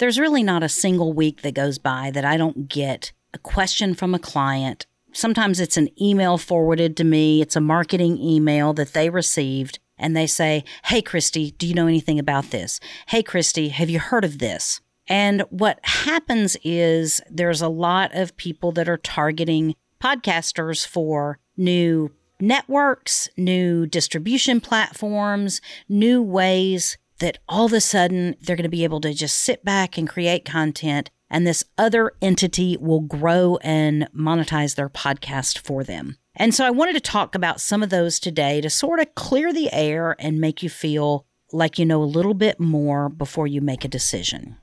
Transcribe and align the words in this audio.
there's 0.00 0.18
really 0.18 0.42
not 0.42 0.62
a 0.62 0.68
single 0.68 1.12
week 1.12 1.42
that 1.42 1.54
goes 1.54 1.78
by 1.78 2.10
that 2.10 2.24
I 2.24 2.38
don't 2.38 2.68
get 2.68 3.12
a 3.34 3.38
question 3.38 3.94
from 3.94 4.14
a 4.14 4.18
client. 4.18 4.86
Sometimes 5.12 5.60
it's 5.60 5.76
an 5.76 5.90
email 6.00 6.38
forwarded 6.38 6.96
to 6.96 7.04
me, 7.04 7.42
it's 7.42 7.54
a 7.54 7.60
marketing 7.60 8.18
email 8.18 8.72
that 8.72 8.94
they 8.94 9.10
received, 9.10 9.78
and 9.98 10.16
they 10.16 10.26
say, 10.26 10.64
Hey, 10.84 11.02
Christy, 11.02 11.50
do 11.52 11.66
you 11.66 11.74
know 11.74 11.86
anything 11.86 12.18
about 12.18 12.50
this? 12.50 12.80
Hey, 13.08 13.22
Christy, 13.22 13.68
have 13.68 13.90
you 13.90 14.00
heard 14.00 14.24
of 14.24 14.38
this? 14.38 14.80
And 15.06 15.42
what 15.50 15.80
happens 15.82 16.56
is 16.64 17.20
there's 17.30 17.60
a 17.60 17.68
lot 17.68 18.14
of 18.14 18.36
people 18.38 18.72
that 18.72 18.88
are 18.88 18.96
targeting 18.96 19.74
podcasters 20.02 20.86
for 20.86 21.38
new 21.58 22.10
networks, 22.40 23.28
new 23.36 23.84
distribution 23.84 24.62
platforms, 24.62 25.60
new 25.90 26.22
ways 26.22 26.96
that 27.20 27.38
all 27.48 27.66
of 27.66 27.72
a 27.72 27.80
sudden 27.80 28.34
they're 28.42 28.56
going 28.56 28.64
to 28.64 28.68
be 28.68 28.84
able 28.84 29.00
to 29.00 29.14
just 29.14 29.36
sit 29.38 29.64
back 29.64 29.96
and 29.96 30.08
create 30.08 30.44
content 30.44 31.10
and 31.30 31.46
this 31.46 31.64
other 31.78 32.12
entity 32.20 32.76
will 32.80 33.00
grow 33.00 33.56
and 33.62 34.08
monetize 34.12 34.74
their 34.74 34.88
podcast 34.88 35.58
for 35.58 35.84
them. 35.84 36.16
And 36.34 36.54
so 36.54 36.66
I 36.66 36.70
wanted 36.70 36.94
to 36.94 37.00
talk 37.00 37.34
about 37.34 37.60
some 37.60 37.82
of 37.82 37.90
those 37.90 38.18
today 38.18 38.60
to 38.60 38.68
sort 38.68 38.98
of 38.98 39.14
clear 39.14 39.52
the 39.52 39.72
air 39.72 40.16
and 40.18 40.40
make 40.40 40.62
you 40.62 40.68
feel 40.68 41.26
like 41.52 41.78
you 41.78 41.86
know 41.86 42.02
a 42.02 42.04
little 42.04 42.34
bit 42.34 42.58
more 42.58 43.08
before 43.08 43.46
you 43.46 43.60
make 43.60 43.84
a 43.84 43.88
decision. 43.88 44.56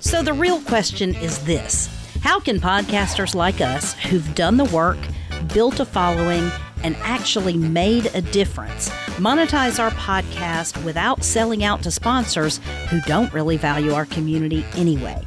So 0.00 0.22
the 0.22 0.32
real 0.32 0.60
question 0.62 1.14
is 1.16 1.38
this 1.44 1.88
How 2.22 2.40
can 2.40 2.60
podcasters 2.60 3.34
like 3.34 3.60
us 3.60 3.94
who've 3.94 4.34
done 4.34 4.56
the 4.56 4.64
work, 4.66 4.98
built 5.52 5.80
a 5.80 5.84
following, 5.84 6.50
and 6.82 6.96
actually 7.00 7.56
made 7.56 8.06
a 8.14 8.22
difference. 8.22 8.90
Monetize 9.18 9.78
our 9.78 9.90
podcast 9.90 10.82
without 10.84 11.22
selling 11.22 11.64
out 11.64 11.82
to 11.82 11.90
sponsors 11.90 12.60
who 12.88 13.00
don't 13.02 13.32
really 13.32 13.56
value 13.56 13.92
our 13.92 14.06
community 14.06 14.64
anyway. 14.74 15.22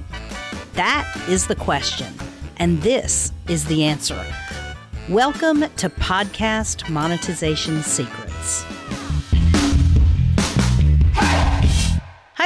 That 0.73 1.11
is 1.27 1.47
the 1.47 1.55
question, 1.55 2.13
and 2.57 2.81
this 2.81 3.31
is 3.47 3.65
the 3.65 3.83
answer. 3.83 4.25
Welcome 5.09 5.61
to 5.61 5.89
Podcast 5.89 6.89
Monetization 6.89 7.83
Secrets. 7.83 8.65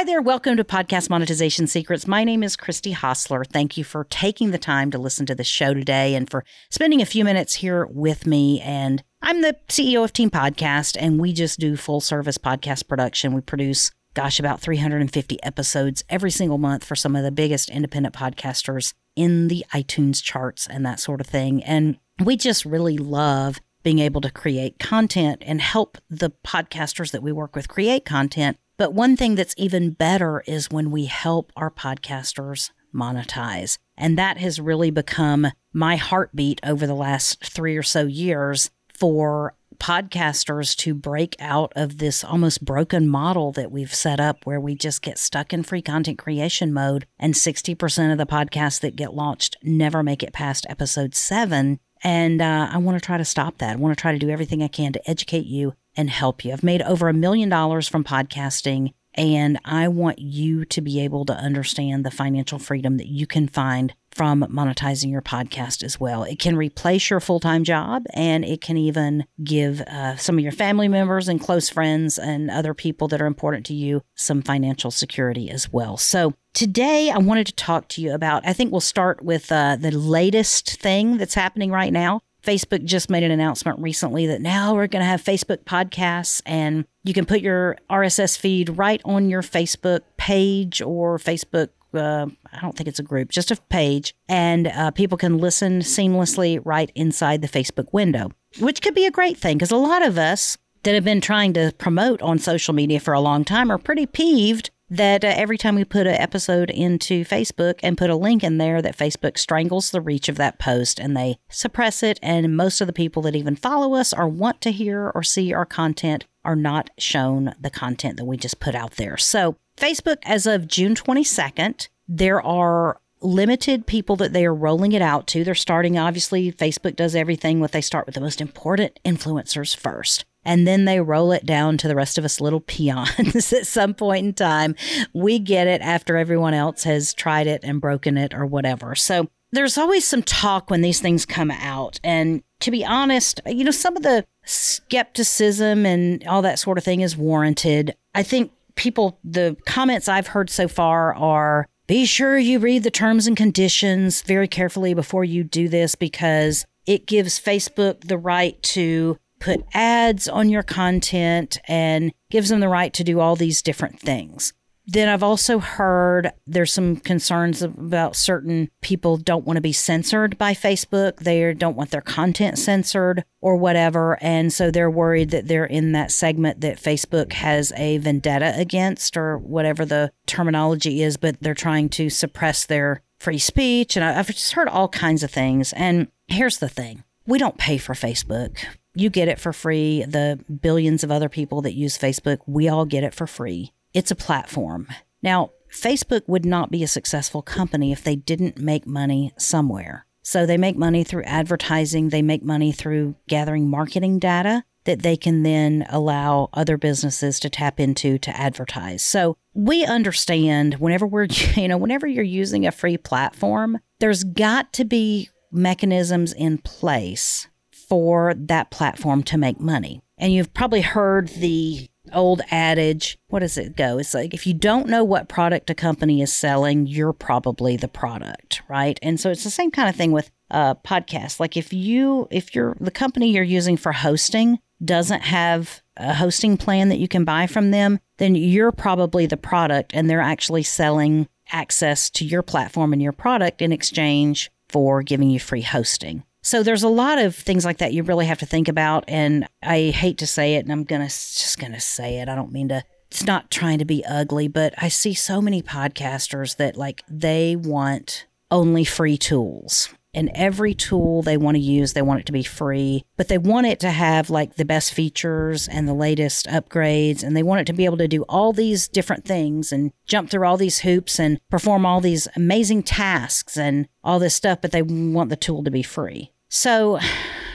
There. 0.08 0.22
Welcome 0.22 0.56
to 0.56 0.64
Podcast 0.64 1.10
Monetization 1.10 1.66
Secrets. 1.66 2.06
My 2.06 2.24
name 2.24 2.42
is 2.42 2.56
Christy 2.56 2.92
Hostler. 2.92 3.44
Thank 3.44 3.76
you 3.76 3.84
for 3.84 4.04
taking 4.04 4.52
the 4.52 4.58
time 4.58 4.90
to 4.90 4.96
listen 4.96 5.26
to 5.26 5.34
the 5.34 5.44
show 5.44 5.74
today 5.74 6.14
and 6.14 6.30
for 6.30 6.46
spending 6.70 7.02
a 7.02 7.06
few 7.06 7.26
minutes 7.26 7.52
here 7.52 7.84
with 7.84 8.26
me. 8.26 8.58
And 8.62 9.04
I'm 9.20 9.42
the 9.42 9.54
CEO 9.68 10.02
of 10.02 10.14
Team 10.14 10.30
Podcast, 10.30 10.96
and 10.98 11.20
we 11.20 11.34
just 11.34 11.60
do 11.60 11.76
full 11.76 12.00
service 12.00 12.38
podcast 12.38 12.88
production. 12.88 13.34
We 13.34 13.42
produce, 13.42 13.90
gosh, 14.14 14.40
about 14.40 14.60
350 14.60 15.42
episodes 15.42 16.02
every 16.08 16.30
single 16.30 16.56
month 16.56 16.84
for 16.84 16.96
some 16.96 17.14
of 17.14 17.22
the 17.22 17.30
biggest 17.30 17.68
independent 17.68 18.14
podcasters 18.14 18.94
in 19.14 19.48
the 19.48 19.66
iTunes 19.74 20.22
charts 20.22 20.66
and 20.66 20.86
that 20.86 21.00
sort 21.00 21.20
of 21.20 21.26
thing. 21.26 21.62
And 21.64 21.98
we 22.24 22.38
just 22.38 22.64
really 22.64 22.96
love 22.96 23.60
being 23.82 23.98
able 23.98 24.22
to 24.22 24.30
create 24.30 24.78
content 24.78 25.42
and 25.44 25.60
help 25.60 25.98
the 26.08 26.30
podcasters 26.46 27.10
that 27.10 27.22
we 27.22 27.30
work 27.30 27.54
with 27.54 27.68
create 27.68 28.06
content 28.06 28.56
but 28.78 28.94
one 28.94 29.16
thing 29.16 29.34
that's 29.34 29.54
even 29.58 29.90
better 29.90 30.42
is 30.46 30.70
when 30.70 30.90
we 30.90 31.06
help 31.06 31.52
our 31.56 31.70
podcasters 31.70 32.70
monetize. 32.94 33.76
And 33.96 34.16
that 34.16 34.38
has 34.38 34.60
really 34.60 34.90
become 34.90 35.48
my 35.72 35.96
heartbeat 35.96 36.60
over 36.64 36.86
the 36.86 36.94
last 36.94 37.44
three 37.44 37.76
or 37.76 37.82
so 37.82 38.06
years 38.06 38.70
for 38.94 39.54
podcasters 39.78 40.76
to 40.76 40.94
break 40.94 41.36
out 41.38 41.72
of 41.76 41.98
this 41.98 42.24
almost 42.24 42.64
broken 42.64 43.06
model 43.06 43.52
that 43.52 43.70
we've 43.70 43.94
set 43.94 44.18
up 44.18 44.44
where 44.44 44.60
we 44.60 44.74
just 44.74 45.02
get 45.02 45.18
stuck 45.18 45.52
in 45.52 45.62
free 45.62 45.82
content 45.82 46.18
creation 46.18 46.72
mode 46.72 47.06
and 47.18 47.34
60% 47.34 48.12
of 48.12 48.18
the 48.18 48.26
podcasts 48.26 48.80
that 48.80 48.96
get 48.96 49.14
launched 49.14 49.56
never 49.62 50.02
make 50.02 50.22
it 50.22 50.32
past 50.32 50.66
episode 50.68 51.14
seven. 51.14 51.78
And 52.02 52.40
uh, 52.40 52.68
I 52.72 52.78
want 52.78 52.96
to 52.96 53.04
try 53.04 53.18
to 53.18 53.24
stop 53.24 53.58
that. 53.58 53.72
I 53.72 53.76
want 53.76 53.96
to 53.96 54.00
try 54.00 54.12
to 54.12 54.18
do 54.18 54.30
everything 54.30 54.62
I 54.62 54.68
can 54.68 54.92
to 54.92 55.10
educate 55.10 55.46
you 55.46 55.74
and 55.98 56.08
help 56.08 56.44
you. 56.44 56.52
I've 56.52 56.62
made 56.62 56.80
over 56.82 57.08
a 57.08 57.12
million 57.12 57.48
dollars 57.48 57.88
from 57.88 58.04
podcasting, 58.04 58.92
and 59.14 59.58
I 59.64 59.88
want 59.88 60.20
you 60.20 60.64
to 60.66 60.80
be 60.80 61.00
able 61.00 61.24
to 61.26 61.34
understand 61.34 62.06
the 62.06 62.10
financial 62.10 62.60
freedom 62.60 62.98
that 62.98 63.08
you 63.08 63.26
can 63.26 63.48
find 63.48 63.92
from 64.12 64.42
monetizing 64.42 65.10
your 65.10 65.22
podcast 65.22 65.82
as 65.82 65.98
well. 65.98 66.22
It 66.22 66.38
can 66.38 66.56
replace 66.56 67.10
your 67.10 67.18
full 67.18 67.40
time 67.40 67.64
job 67.64 68.04
and 68.14 68.44
it 68.44 68.60
can 68.60 68.76
even 68.76 69.26
give 69.42 69.80
uh, 69.82 70.16
some 70.16 70.38
of 70.38 70.42
your 70.42 70.52
family 70.52 70.88
members 70.88 71.28
and 71.28 71.40
close 71.40 71.68
friends 71.68 72.18
and 72.18 72.50
other 72.50 72.74
people 72.74 73.08
that 73.08 73.20
are 73.20 73.26
important 73.26 73.66
to 73.66 73.74
you 73.74 74.02
some 74.14 74.40
financial 74.42 74.90
security 74.92 75.50
as 75.50 75.72
well. 75.72 75.96
So, 75.96 76.34
today 76.54 77.10
I 77.10 77.18
wanted 77.18 77.46
to 77.48 77.54
talk 77.54 77.88
to 77.88 78.00
you 78.00 78.12
about, 78.14 78.46
I 78.46 78.52
think 78.52 78.72
we'll 78.72 78.80
start 78.80 79.22
with 79.22 79.50
uh, 79.52 79.76
the 79.76 79.92
latest 79.92 80.80
thing 80.80 81.16
that's 81.16 81.34
happening 81.34 81.70
right 81.70 81.92
now. 81.92 82.20
Facebook 82.48 82.82
just 82.82 83.10
made 83.10 83.22
an 83.22 83.30
announcement 83.30 83.78
recently 83.78 84.26
that 84.26 84.40
now 84.40 84.74
we're 84.74 84.86
going 84.86 85.02
to 85.02 85.06
have 85.06 85.22
Facebook 85.22 85.64
podcasts 85.64 86.40
and 86.46 86.86
you 87.04 87.12
can 87.12 87.26
put 87.26 87.42
your 87.42 87.76
RSS 87.90 88.38
feed 88.38 88.70
right 88.70 89.02
on 89.04 89.28
your 89.28 89.42
Facebook 89.42 90.00
page 90.16 90.80
or 90.80 91.18
Facebook. 91.18 91.68
Uh, 91.92 92.28
I 92.50 92.60
don't 92.62 92.74
think 92.74 92.88
it's 92.88 92.98
a 92.98 93.02
group, 93.02 93.28
just 93.28 93.50
a 93.50 93.56
page, 93.68 94.14
and 94.30 94.68
uh, 94.68 94.90
people 94.92 95.18
can 95.18 95.36
listen 95.36 95.80
seamlessly 95.80 96.58
right 96.64 96.90
inside 96.94 97.42
the 97.42 97.48
Facebook 97.48 97.92
window, 97.92 98.30
which 98.58 98.80
could 98.80 98.94
be 98.94 99.04
a 99.04 99.10
great 99.10 99.36
thing 99.36 99.58
because 99.58 99.70
a 99.70 99.76
lot 99.76 100.00
of 100.00 100.16
us 100.16 100.56
that 100.84 100.94
have 100.94 101.04
been 101.04 101.20
trying 101.20 101.52
to 101.52 101.74
promote 101.76 102.22
on 102.22 102.38
social 102.38 102.72
media 102.72 102.98
for 102.98 103.12
a 103.12 103.20
long 103.20 103.44
time 103.44 103.70
are 103.70 103.76
pretty 103.76 104.06
peeved 104.06 104.70
that 104.90 105.24
uh, 105.24 105.32
every 105.36 105.58
time 105.58 105.74
we 105.74 105.84
put 105.84 106.06
an 106.06 106.14
episode 106.14 106.70
into 106.70 107.24
Facebook 107.24 107.80
and 107.82 107.98
put 107.98 108.10
a 108.10 108.16
link 108.16 108.42
in 108.42 108.58
there, 108.58 108.80
that 108.80 108.96
Facebook 108.96 109.38
strangles 109.38 109.90
the 109.90 110.00
reach 110.00 110.28
of 110.28 110.36
that 110.36 110.58
post 110.58 110.98
and 110.98 111.16
they 111.16 111.38
suppress 111.48 112.02
it. 112.02 112.18
And 112.22 112.56
most 112.56 112.80
of 112.80 112.86
the 112.86 112.92
people 112.92 113.22
that 113.22 113.36
even 113.36 113.56
follow 113.56 113.94
us 113.94 114.12
or 114.12 114.28
want 114.28 114.60
to 114.62 114.72
hear 114.72 115.10
or 115.14 115.22
see 115.22 115.52
our 115.52 115.66
content 115.66 116.26
are 116.44 116.56
not 116.56 116.90
shown 116.98 117.54
the 117.60 117.70
content 117.70 118.16
that 118.16 118.24
we 118.24 118.36
just 118.36 118.60
put 118.60 118.74
out 118.74 118.92
there. 118.92 119.16
So, 119.16 119.56
Facebook, 119.76 120.16
as 120.24 120.46
of 120.46 120.66
June 120.66 120.94
22nd, 120.94 121.88
there 122.08 122.42
are 122.42 123.00
limited 123.20 123.86
people 123.86 124.16
that 124.16 124.32
they 124.32 124.44
are 124.44 124.54
rolling 124.54 124.92
it 124.92 125.02
out 125.02 125.26
to. 125.28 125.44
They're 125.44 125.54
starting, 125.54 125.98
obviously, 125.98 126.50
Facebook 126.50 126.96
does 126.96 127.14
everything 127.14 127.60
what 127.60 127.72
they 127.72 127.80
start 127.80 128.06
with 128.06 128.14
the 128.14 128.20
most 128.20 128.40
important 128.40 128.98
influencers 129.04 129.76
first 129.76 130.24
and 130.48 130.66
then 130.66 130.86
they 130.86 130.98
roll 130.98 131.30
it 131.32 131.44
down 131.44 131.76
to 131.76 131.88
the 131.88 131.94
rest 131.94 132.16
of 132.16 132.24
us 132.24 132.40
little 132.40 132.60
peons 132.60 133.52
at 133.52 133.66
some 133.66 133.92
point 133.92 134.24
in 134.24 134.32
time. 134.32 134.74
We 135.12 135.38
get 135.38 135.66
it 135.66 135.82
after 135.82 136.16
everyone 136.16 136.54
else 136.54 136.84
has 136.84 137.12
tried 137.12 137.46
it 137.46 137.60
and 137.62 137.82
broken 137.82 138.16
it 138.16 138.32
or 138.32 138.46
whatever. 138.46 138.94
So 138.94 139.28
there's 139.52 139.76
always 139.76 140.06
some 140.06 140.22
talk 140.22 140.70
when 140.70 140.80
these 140.80 141.00
things 141.00 141.26
come 141.26 141.50
out. 141.50 142.00
And 142.02 142.42
to 142.60 142.70
be 142.70 142.82
honest, 142.82 143.42
you 143.44 143.62
know, 143.62 143.70
some 143.70 143.94
of 143.94 144.02
the 144.02 144.24
skepticism 144.46 145.84
and 145.84 146.26
all 146.26 146.40
that 146.40 146.58
sort 146.58 146.78
of 146.78 146.84
thing 146.84 147.02
is 147.02 147.14
warranted. 147.14 147.94
I 148.14 148.22
think 148.22 148.50
people, 148.74 149.18
the 149.22 149.54
comments 149.66 150.08
I've 150.08 150.28
heard 150.28 150.48
so 150.48 150.66
far 150.66 151.14
are 151.14 151.68
be 151.86 152.06
sure 152.06 152.38
you 152.38 152.58
read 152.58 152.84
the 152.84 152.90
terms 152.90 153.26
and 153.26 153.36
conditions 153.36 154.22
very 154.22 154.48
carefully 154.48 154.94
before 154.94 155.24
you 155.24 155.44
do 155.44 155.68
this 155.68 155.94
because 155.94 156.64
it 156.86 157.06
gives 157.06 157.38
Facebook 157.38 158.08
the 158.08 158.16
right 158.16 158.62
to 158.62 159.18
put 159.40 159.64
ads 159.74 160.28
on 160.28 160.48
your 160.48 160.62
content 160.62 161.58
and 161.66 162.12
gives 162.30 162.48
them 162.48 162.60
the 162.60 162.68
right 162.68 162.92
to 162.94 163.04
do 163.04 163.20
all 163.20 163.36
these 163.36 163.62
different 163.62 164.00
things. 164.00 164.52
Then 164.90 165.10
I've 165.10 165.22
also 165.22 165.58
heard 165.58 166.32
there's 166.46 166.72
some 166.72 166.96
concerns 166.96 167.60
about 167.60 168.16
certain 168.16 168.70
people 168.80 169.18
don't 169.18 169.44
want 169.44 169.58
to 169.58 169.60
be 169.60 169.72
censored 169.72 170.38
by 170.38 170.54
Facebook. 170.54 171.16
They 171.16 171.52
don't 171.52 171.76
want 171.76 171.90
their 171.90 172.00
content 172.00 172.58
censored 172.58 173.22
or 173.42 173.56
whatever. 173.56 174.16
And 174.22 174.50
so 174.50 174.70
they're 174.70 174.90
worried 174.90 175.28
that 175.30 175.46
they're 175.46 175.66
in 175.66 175.92
that 175.92 176.10
segment 176.10 176.62
that 176.62 176.80
Facebook 176.80 177.34
has 177.34 177.70
a 177.76 177.98
vendetta 177.98 178.54
against 178.56 179.18
or 179.18 179.36
whatever 179.36 179.84
the 179.84 180.10
terminology 180.24 181.02
is, 181.02 181.18
but 181.18 181.36
they're 181.42 181.52
trying 181.52 181.90
to 181.90 182.08
suppress 182.08 182.64
their 182.64 183.02
free 183.18 183.38
speech. 183.38 183.94
And 183.94 184.02
I've 184.02 184.28
just 184.28 184.52
heard 184.52 184.68
all 184.68 184.88
kinds 184.88 185.22
of 185.22 185.30
things. 185.30 185.74
And 185.74 186.08
here's 186.28 186.58
the 186.58 186.68
thing 186.68 187.04
we 187.26 187.38
don't 187.38 187.58
pay 187.58 187.76
for 187.76 187.92
Facebook 187.92 188.64
you 189.00 189.10
get 189.10 189.28
it 189.28 189.38
for 189.38 189.52
free. 189.52 190.04
The 190.04 190.40
billions 190.60 191.04
of 191.04 191.10
other 191.10 191.28
people 191.28 191.62
that 191.62 191.74
use 191.74 191.98
Facebook, 191.98 192.38
we 192.46 192.68
all 192.68 192.84
get 192.84 193.04
it 193.04 193.14
for 193.14 193.26
free. 193.26 193.72
It's 193.94 194.10
a 194.10 194.16
platform. 194.16 194.88
Now, 195.22 195.50
Facebook 195.72 196.22
would 196.26 196.44
not 196.44 196.70
be 196.70 196.82
a 196.82 196.88
successful 196.88 197.42
company 197.42 197.92
if 197.92 198.02
they 198.02 198.16
didn't 198.16 198.58
make 198.58 198.86
money 198.86 199.32
somewhere. 199.36 200.06
So 200.22 200.44
they 200.44 200.58
make 200.58 200.76
money 200.76 201.04
through 201.04 201.22
advertising, 201.24 202.10
they 202.10 202.22
make 202.22 202.42
money 202.42 202.72
through 202.72 203.14
gathering 203.28 203.68
marketing 203.68 204.18
data 204.18 204.64
that 204.84 205.02
they 205.02 205.16
can 205.16 205.42
then 205.42 205.86
allow 205.90 206.48
other 206.52 206.76
businesses 206.76 207.40
to 207.40 207.50
tap 207.50 207.78
into 207.78 208.18
to 208.18 208.34
advertise. 208.38 209.02
So 209.02 209.36
we 209.54 209.84
understand 209.84 210.74
whenever 210.74 211.06
we're, 211.06 211.24
you 211.56 211.68
know, 211.68 211.76
whenever 211.76 212.06
you're 212.06 212.24
using 212.24 212.66
a 212.66 212.72
free 212.72 212.96
platform, 212.96 213.78
there's 214.00 214.24
got 214.24 214.72
to 214.74 214.84
be 214.84 215.28
mechanisms 215.50 216.32
in 216.32 216.58
place 216.58 217.48
for 217.88 218.34
that 218.34 218.70
platform 218.70 219.22
to 219.24 219.38
make 219.38 219.60
money. 219.60 220.02
And 220.18 220.32
you've 220.32 220.52
probably 220.52 220.80
heard 220.80 221.28
the 221.28 221.88
old 222.12 222.42
adage. 222.50 223.18
What 223.28 223.40
does 223.40 223.58
it 223.58 223.76
go? 223.76 223.98
It's 223.98 224.14
like 224.14 224.34
if 224.34 224.46
you 224.46 224.54
don't 224.54 224.88
know 224.88 225.04
what 225.04 225.28
product 225.28 225.70
a 225.70 225.74
company 225.74 226.22
is 226.22 226.32
selling, 226.32 226.86
you're 226.86 227.12
probably 227.12 227.76
the 227.76 227.88
product, 227.88 228.62
right? 228.68 228.98
And 229.02 229.20
so 229.20 229.30
it's 229.30 229.44
the 229.44 229.50
same 229.50 229.70
kind 229.70 229.88
of 229.88 229.96
thing 229.96 230.12
with 230.12 230.30
uh, 230.50 230.74
podcasts. 230.76 231.38
Like 231.38 231.56
if 231.56 231.72
you, 231.72 232.26
if 232.30 232.54
you're 232.54 232.76
the 232.80 232.90
company 232.90 233.30
you're 233.30 233.44
using 233.44 233.76
for 233.76 233.92
hosting 233.92 234.58
doesn't 234.84 235.22
have 235.22 235.82
a 235.96 236.14
hosting 236.14 236.56
plan 236.56 236.88
that 236.88 236.98
you 236.98 237.08
can 237.08 237.24
buy 237.24 237.46
from 237.46 237.70
them, 237.70 237.98
then 238.18 238.34
you're 238.34 238.72
probably 238.72 239.26
the 239.26 239.36
product 239.36 239.92
and 239.94 240.08
they're 240.08 240.20
actually 240.20 240.62
selling 240.62 241.28
access 241.50 242.10
to 242.10 242.24
your 242.24 242.42
platform 242.42 242.92
and 242.92 243.02
your 243.02 243.12
product 243.12 243.60
in 243.62 243.72
exchange 243.72 244.50
for 244.68 245.02
giving 245.02 245.30
you 245.30 245.40
free 245.40 245.62
hosting. 245.62 246.22
So 246.48 246.62
there's 246.62 246.82
a 246.82 246.88
lot 246.88 247.18
of 247.18 247.36
things 247.36 247.66
like 247.66 247.76
that 247.76 247.92
you 247.92 248.02
really 248.02 248.24
have 248.24 248.38
to 248.38 248.46
think 248.46 248.68
about. 248.68 249.04
And 249.06 249.46
I 249.62 249.90
hate 249.90 250.16
to 250.16 250.26
say 250.26 250.54
it, 250.54 250.60
and 250.60 250.72
I'm 250.72 250.84
gonna 250.84 251.04
just 251.04 251.58
gonna 251.58 251.78
say 251.78 252.20
it. 252.20 252.28
I 252.30 252.34
don't 252.34 252.52
mean 252.52 252.70
to. 252.70 252.82
It's 253.10 253.26
not 253.26 253.50
trying 253.50 253.80
to 253.80 253.84
be 253.84 254.02
ugly, 254.06 254.48
but 254.48 254.72
I 254.78 254.88
see 254.88 255.12
so 255.12 255.42
many 255.42 255.60
podcasters 255.60 256.56
that 256.56 256.74
like 256.74 257.02
they 257.06 257.54
want 257.54 258.24
only 258.50 258.86
free 258.86 259.18
tools 259.18 259.90
and 260.14 260.30
every 260.34 260.72
tool 260.72 261.20
they 261.20 261.36
want 261.36 261.56
to 261.56 261.60
use, 261.62 261.92
they 261.92 262.00
want 262.00 262.20
it 262.20 262.26
to 262.26 262.32
be 262.32 262.42
free, 262.42 263.04
but 263.18 263.28
they 263.28 263.36
want 263.36 263.66
it 263.66 263.78
to 263.80 263.90
have 263.90 264.30
like 264.30 264.54
the 264.54 264.64
best 264.64 264.94
features 264.94 265.68
and 265.68 265.86
the 265.86 265.92
latest 265.92 266.46
upgrades. 266.46 267.22
And 267.22 267.36
they 267.36 267.42
want 267.42 267.60
it 267.60 267.66
to 267.66 267.74
be 267.74 267.84
able 267.84 267.98
to 267.98 268.08
do 268.08 268.22
all 268.22 268.54
these 268.54 268.88
different 268.88 269.26
things 269.26 269.70
and 269.70 269.92
jump 270.06 270.30
through 270.30 270.46
all 270.46 270.56
these 270.56 270.78
hoops 270.78 271.20
and 271.20 271.38
perform 271.50 271.84
all 271.84 272.00
these 272.00 272.26
amazing 272.34 272.84
tasks 272.84 273.58
and 273.58 273.86
all 274.02 274.18
this 274.18 274.34
stuff, 274.34 274.62
but 274.62 274.72
they 274.72 274.80
want 274.80 275.28
the 275.28 275.36
tool 275.36 275.62
to 275.62 275.70
be 275.70 275.82
free. 275.82 276.32
So, 276.48 276.98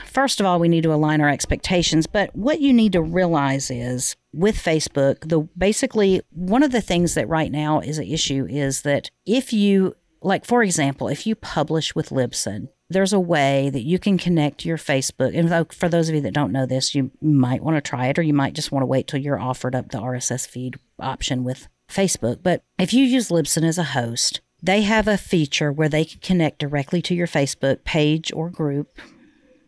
first 0.06 0.40
of 0.40 0.46
all, 0.46 0.58
we 0.58 0.68
need 0.68 0.84
to 0.84 0.92
align 0.92 1.20
our 1.20 1.28
expectations. 1.28 2.06
But 2.06 2.34
what 2.34 2.60
you 2.60 2.72
need 2.72 2.92
to 2.92 3.02
realize 3.02 3.70
is 3.70 4.16
with 4.32 4.56
Facebook, 4.56 5.28
the 5.28 5.40
basically 5.56 6.22
one 6.30 6.62
of 6.62 6.72
the 6.72 6.80
things 6.80 7.14
that 7.14 7.28
right 7.28 7.50
now 7.50 7.80
is 7.80 7.98
an 7.98 8.06
issue 8.06 8.46
is 8.48 8.82
that 8.82 9.10
if 9.26 9.52
you 9.52 9.94
like 10.22 10.44
for 10.44 10.62
example, 10.62 11.08
if 11.08 11.26
you 11.26 11.34
publish 11.34 11.94
with 11.94 12.08
Libsyn, 12.08 12.68
there's 12.88 13.12
a 13.12 13.20
way 13.20 13.70
that 13.70 13.82
you 13.82 13.98
can 13.98 14.18
connect 14.18 14.64
your 14.64 14.78
Facebook. 14.78 15.36
And 15.36 15.72
for 15.72 15.88
those 15.88 16.08
of 16.08 16.14
you 16.14 16.20
that 16.22 16.34
don't 16.34 16.52
know 16.52 16.66
this, 16.66 16.94
you 16.94 17.10
might 17.20 17.62
want 17.62 17.76
to 17.76 17.80
try 17.80 18.06
it, 18.06 18.18
or 18.18 18.22
you 18.22 18.34
might 18.34 18.54
just 18.54 18.72
want 18.72 18.82
to 18.82 18.86
wait 18.86 19.06
till 19.06 19.20
you're 19.20 19.40
offered 19.40 19.74
up 19.74 19.90
the 19.90 19.98
RSS 19.98 20.46
feed 20.46 20.76
option 20.98 21.44
with 21.44 21.68
Facebook. 21.90 22.42
But 22.42 22.62
if 22.78 22.92
you 22.92 23.04
use 23.04 23.28
Libsyn 23.28 23.64
as 23.64 23.78
a 23.78 23.84
host, 23.84 24.40
they 24.64 24.80
have 24.80 25.06
a 25.06 25.18
feature 25.18 25.70
where 25.70 25.90
they 25.90 26.06
can 26.06 26.20
connect 26.20 26.58
directly 26.58 27.02
to 27.02 27.14
your 27.14 27.26
Facebook 27.26 27.84
page 27.84 28.32
or 28.32 28.48
group 28.48 28.98